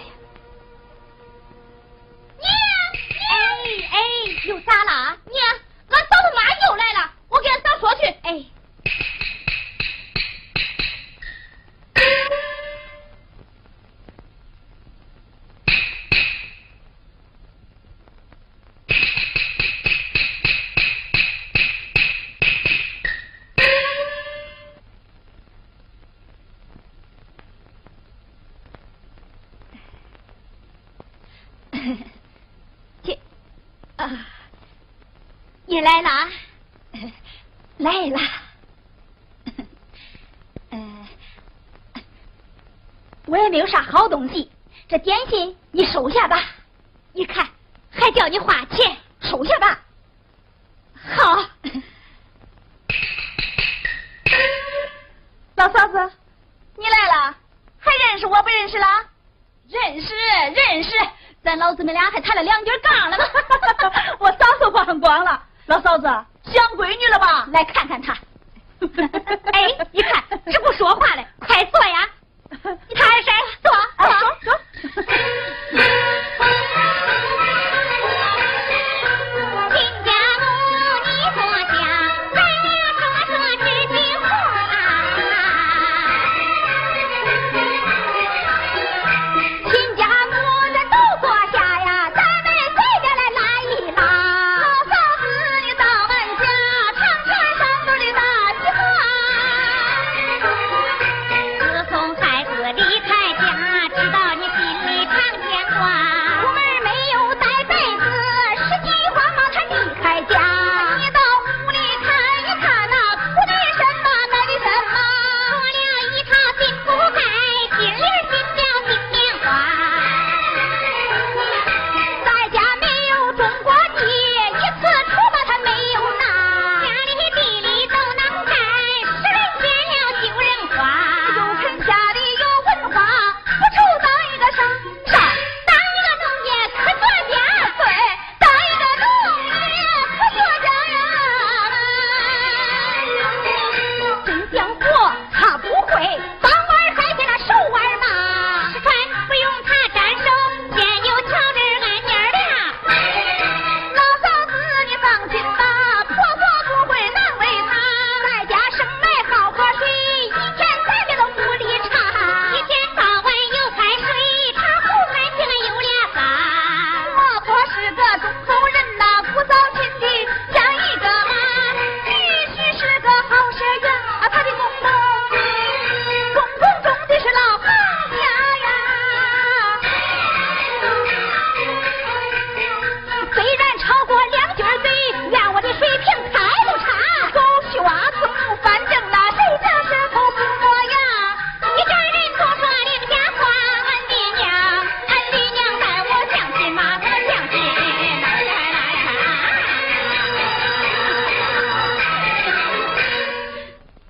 [61.79, 63.25] 姊妹俩还抬了两句杠了呢。
[64.19, 65.41] 我啥都忘光了。
[65.67, 66.07] 老嫂子
[66.43, 67.47] 想闺女了吧？
[67.53, 68.18] 来看看她。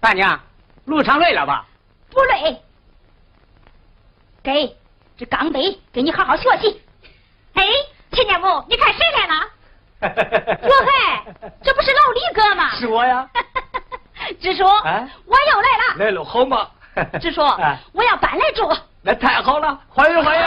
[0.08, 0.40] 大娘
[0.86, 1.66] 路上累了吧？
[2.10, 2.58] 不累。
[4.42, 4.74] 给
[5.18, 6.80] 这钢杯给你好好学习
[7.52, 7.62] 哎
[8.12, 9.34] 亲家母你看谁来了？
[10.62, 12.70] 我嘿这不是老李哥吗？
[12.80, 13.28] 是我呀。
[14.40, 15.96] 支书我又来了。
[16.06, 16.66] 来了好吗？
[17.20, 17.42] 支书
[17.92, 18.66] 我要搬来住。
[19.02, 20.42] 那太好了欢迎欢迎。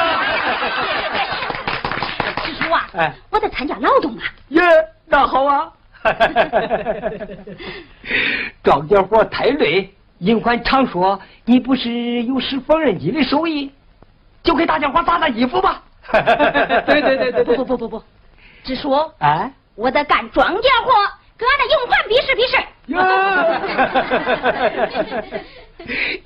[2.44, 4.60] 支书啊哎我在参加劳动啊耶
[5.06, 5.72] 那好啊
[8.64, 13.72] 庄稼活太累，银环常说你不是有使缝纫机的手艺，
[14.44, 15.84] 就给大家伙打打衣服吧。
[16.12, 18.04] 对对对对对，不不不不不，
[18.64, 20.92] 支书，哎，我得干庄稼活，
[21.38, 22.58] 跟俺那银环比试比试。
[22.88, 22.98] 哟，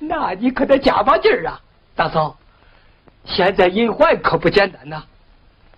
[0.00, 1.60] 那你可得加把劲儿啊，
[1.94, 2.34] 大嫂。
[3.24, 5.02] 现在银环可不简单呐，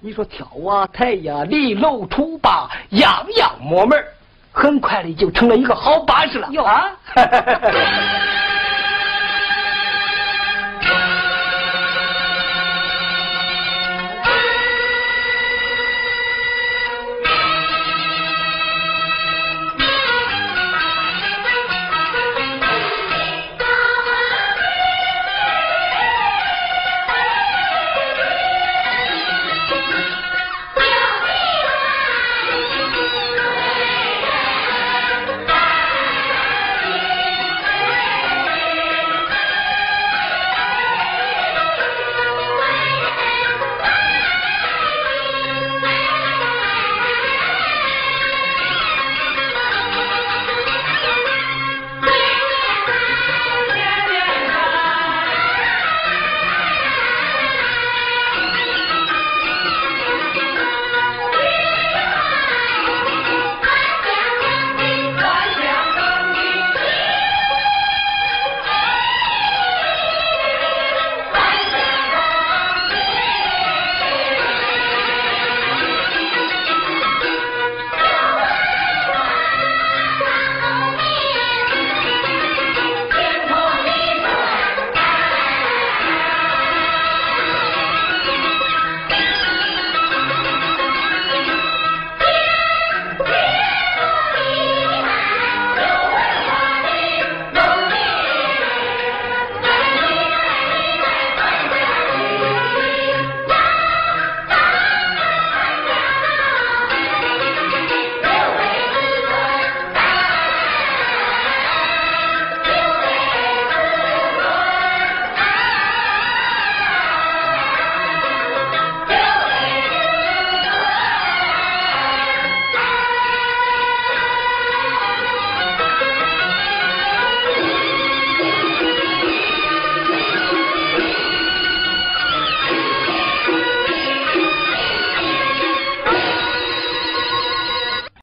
[0.01, 4.05] 你说挑啊、抬呀、立楼、出吧，样样摸门儿
[4.53, 6.49] 很快的就成了一个好把式了。
[6.53, 6.85] 有啊！